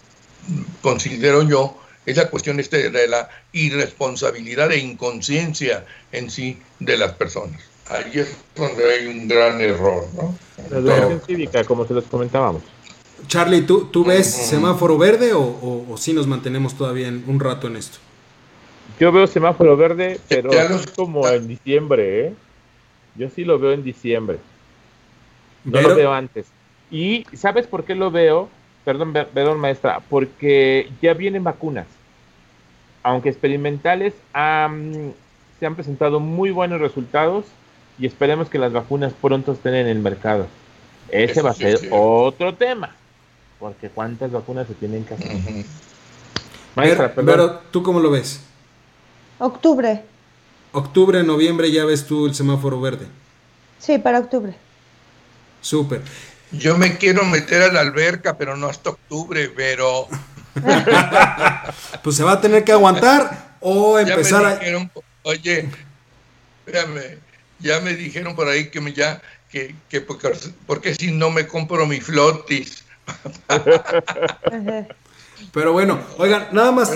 [0.82, 7.12] considero yo es la cuestión este de la irresponsabilidad e inconsciencia en sí de las
[7.14, 7.60] personas.
[7.88, 10.38] Ahí es donde hay un gran error, ¿no?
[10.70, 12.62] La educación cívica, como se los comentábamos.
[13.26, 17.66] Charlie, ¿tú, tú ves semáforo verde o, o, sí nos mantenemos todavía en, un rato
[17.66, 17.98] en esto?
[19.00, 22.34] Yo veo semáforo verde, pero es como en diciembre, ¿eh?
[23.18, 24.38] Yo sí lo veo en diciembre.
[25.64, 26.46] No lo veo antes.
[26.90, 28.48] Y ¿sabes por qué lo veo?
[28.84, 31.86] Perdón, perdón, maestra, porque ya vienen vacunas.
[33.02, 37.46] Aunque experimentales, se han presentado muy buenos resultados
[37.98, 40.46] y esperemos que las vacunas pronto estén en el mercado.
[41.08, 42.94] Ese va a ser otro tema
[43.58, 45.64] porque cuántas vacunas se tienen que hacer.
[47.14, 48.42] pero, ¿tú cómo lo ves?
[49.38, 50.02] Octubre.
[50.76, 53.06] Octubre, noviembre, ya ves tú el semáforo verde.
[53.78, 54.54] Sí, para octubre.
[55.62, 56.02] Súper.
[56.52, 60.06] Yo me quiero meter a la alberca, pero no hasta octubre, pero...
[62.02, 64.60] pues se va a tener que aguantar o empezar a...
[65.22, 65.66] Oye,
[66.66, 67.20] espérame,
[67.58, 70.30] ya me dijeron por ahí que me ya que, que porque,
[70.66, 72.84] porque si no me compro mi flotis.
[75.54, 76.92] Pero bueno, oigan, nada más.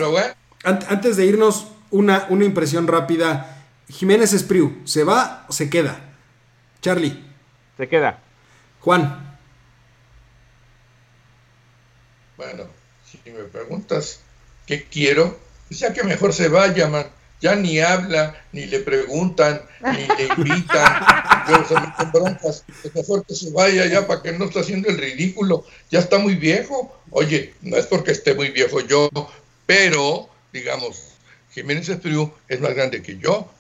[0.65, 3.57] antes de irnos, una, una impresión rápida.
[3.91, 6.15] Jiménez Espriu, ¿se va o se queda?
[6.81, 7.23] Charlie.
[7.77, 8.21] Se queda.
[8.81, 9.39] Juan.
[12.37, 12.65] Bueno,
[13.05, 14.21] si me preguntas
[14.67, 15.39] qué quiero,
[15.69, 17.07] pues ya que mejor se vaya, man
[17.41, 21.03] ya ni habla, ni le preguntan, ni le invitan,
[21.49, 24.91] yo se meten broncas, es mejor que se vaya ya para que no esté haciendo
[24.91, 26.95] el ridículo, ya está muy viejo.
[27.11, 29.09] Oye, no es porque esté muy viejo yo,
[29.67, 31.15] pero, digamos,
[31.53, 33.51] Jiménez Espriu es más grande que yo.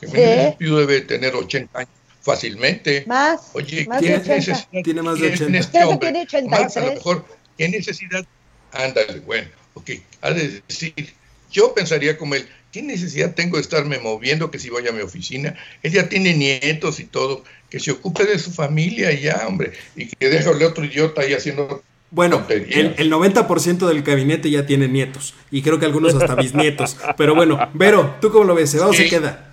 [0.00, 1.90] Jiménez Espriu debe tener 80 años
[2.24, 3.04] fácilmente.
[3.06, 3.50] Más.
[3.52, 5.58] Oye, más ¿qué necesidad tiene más de 80?
[5.58, 6.10] Este hombre?
[6.10, 6.50] Tiene 83.
[6.50, 7.24] Más a lo mejor,
[7.58, 8.24] ¿qué necesidad?
[8.72, 9.90] Ándale, bueno, ok,
[10.22, 11.14] ha de decir,
[11.52, 15.02] yo pensaría como él, ¿qué necesidad tengo de estarme moviendo que si voy a mi
[15.02, 15.54] oficina?
[15.82, 19.72] Él ya tiene nietos y todo, que se ocupe de su familia y ya, hombre,
[19.94, 21.84] y que deje al otro idiota ahí haciendo...
[22.10, 26.96] Bueno, el, el, 90% del gabinete ya tiene nietos, y creo que algunos hasta bisnietos.
[27.16, 28.70] Pero bueno, Vero, ¿tú cómo lo ves?
[28.70, 29.52] ¿Se va o se queda?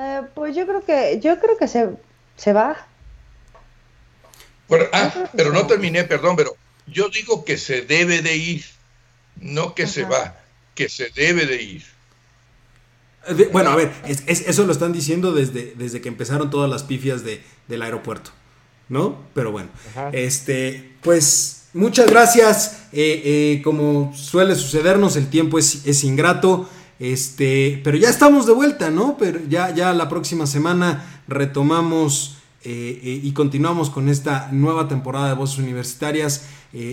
[0.00, 1.90] Eh, pues yo creo que, yo creo que se,
[2.36, 2.86] se va.
[4.92, 8.64] ah, pero no terminé, perdón, pero yo digo que se debe de ir,
[9.36, 10.40] no que se va
[10.80, 11.84] que se debe de ir.
[13.52, 17.42] bueno, a ver, eso lo están diciendo desde, desde que empezaron todas las pifias de,
[17.68, 18.30] del aeropuerto,
[18.88, 19.18] ¿no?
[19.34, 19.68] Pero bueno,
[20.12, 22.84] este, pues muchas gracias.
[22.92, 26.66] Eh, eh, como suele sucedernos, el tiempo es, es, ingrato.
[27.00, 29.16] Este, pero ya estamos de vuelta, ¿no?
[29.18, 35.58] Pero ya, ya la próxima semana retomamos y continuamos con esta nueva temporada de Voces
[35.58, 36.44] Universitarias.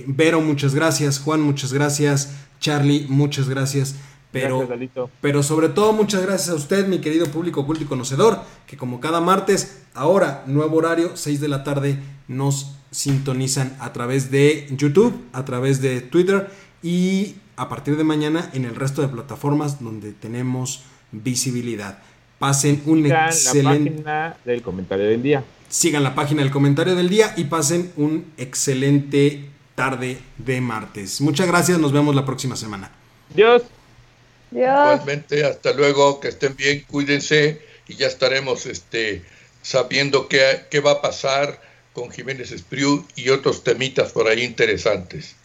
[0.08, 1.20] Vero, muchas gracias.
[1.20, 2.32] Juan, muchas gracias.
[2.60, 3.96] Charlie, muchas gracias.
[4.32, 4.68] Pero,
[5.22, 9.00] pero sobre todo muchas gracias a usted, mi querido público oculto y conocedor, que como
[9.00, 15.14] cada martes, ahora nuevo horario, 6 de la tarde, nos sintonizan a través de YouTube,
[15.34, 16.50] a través de Twitter
[16.84, 22.00] y a partir de mañana en el resto de plataformas donde tenemos visibilidad.
[22.40, 23.90] Pasen un excelente...
[23.90, 25.44] la página del comentario del día.
[25.68, 31.20] Sigan la página del comentario del día y pasen un excelente tarde de martes.
[31.20, 32.92] Muchas gracias, nos vemos la próxima semana.
[33.34, 33.64] Dios.
[34.52, 39.24] Igualmente, hasta luego, que estén bien, cuídense y ya estaremos este,
[39.62, 41.60] sabiendo qué, qué va a pasar
[41.94, 45.36] con Jiménez Espriu y otros temitas por ahí interesantes.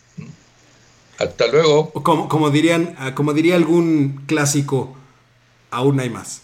[1.19, 1.91] Hasta luego.
[1.91, 4.97] Como, como, dirían, ah, como diría algún clásico,
[5.71, 6.43] aún hay más.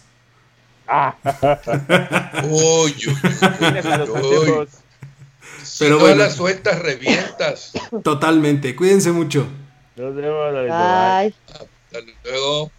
[0.87, 1.15] Ah.
[2.45, 3.15] uy, uy,
[4.23, 4.67] uy,
[5.63, 6.15] Si Pero no bueno.
[6.15, 7.73] las sueltas, revientas.
[8.03, 8.75] Totalmente.
[8.75, 9.47] Cuídense mucho.
[9.95, 10.53] Nos vemos.
[10.53, 11.33] Bye.
[11.47, 12.71] Hasta luego.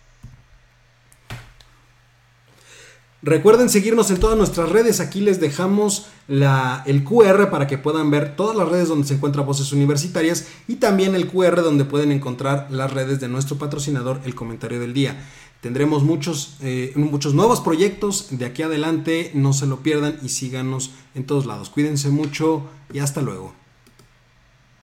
[3.22, 5.00] Recuerden seguirnos en todas nuestras redes.
[5.00, 9.14] Aquí les dejamos la, el QR para que puedan ver todas las redes donde se
[9.14, 14.20] encuentran voces universitarias y también el QR donde pueden encontrar las redes de nuestro patrocinador,
[14.24, 15.26] el comentario del día.
[15.60, 19.32] Tendremos muchos, eh, muchos nuevos proyectos de aquí adelante.
[19.34, 21.68] No se lo pierdan y síganos en todos lados.
[21.68, 22.62] Cuídense mucho
[22.92, 23.59] y hasta luego.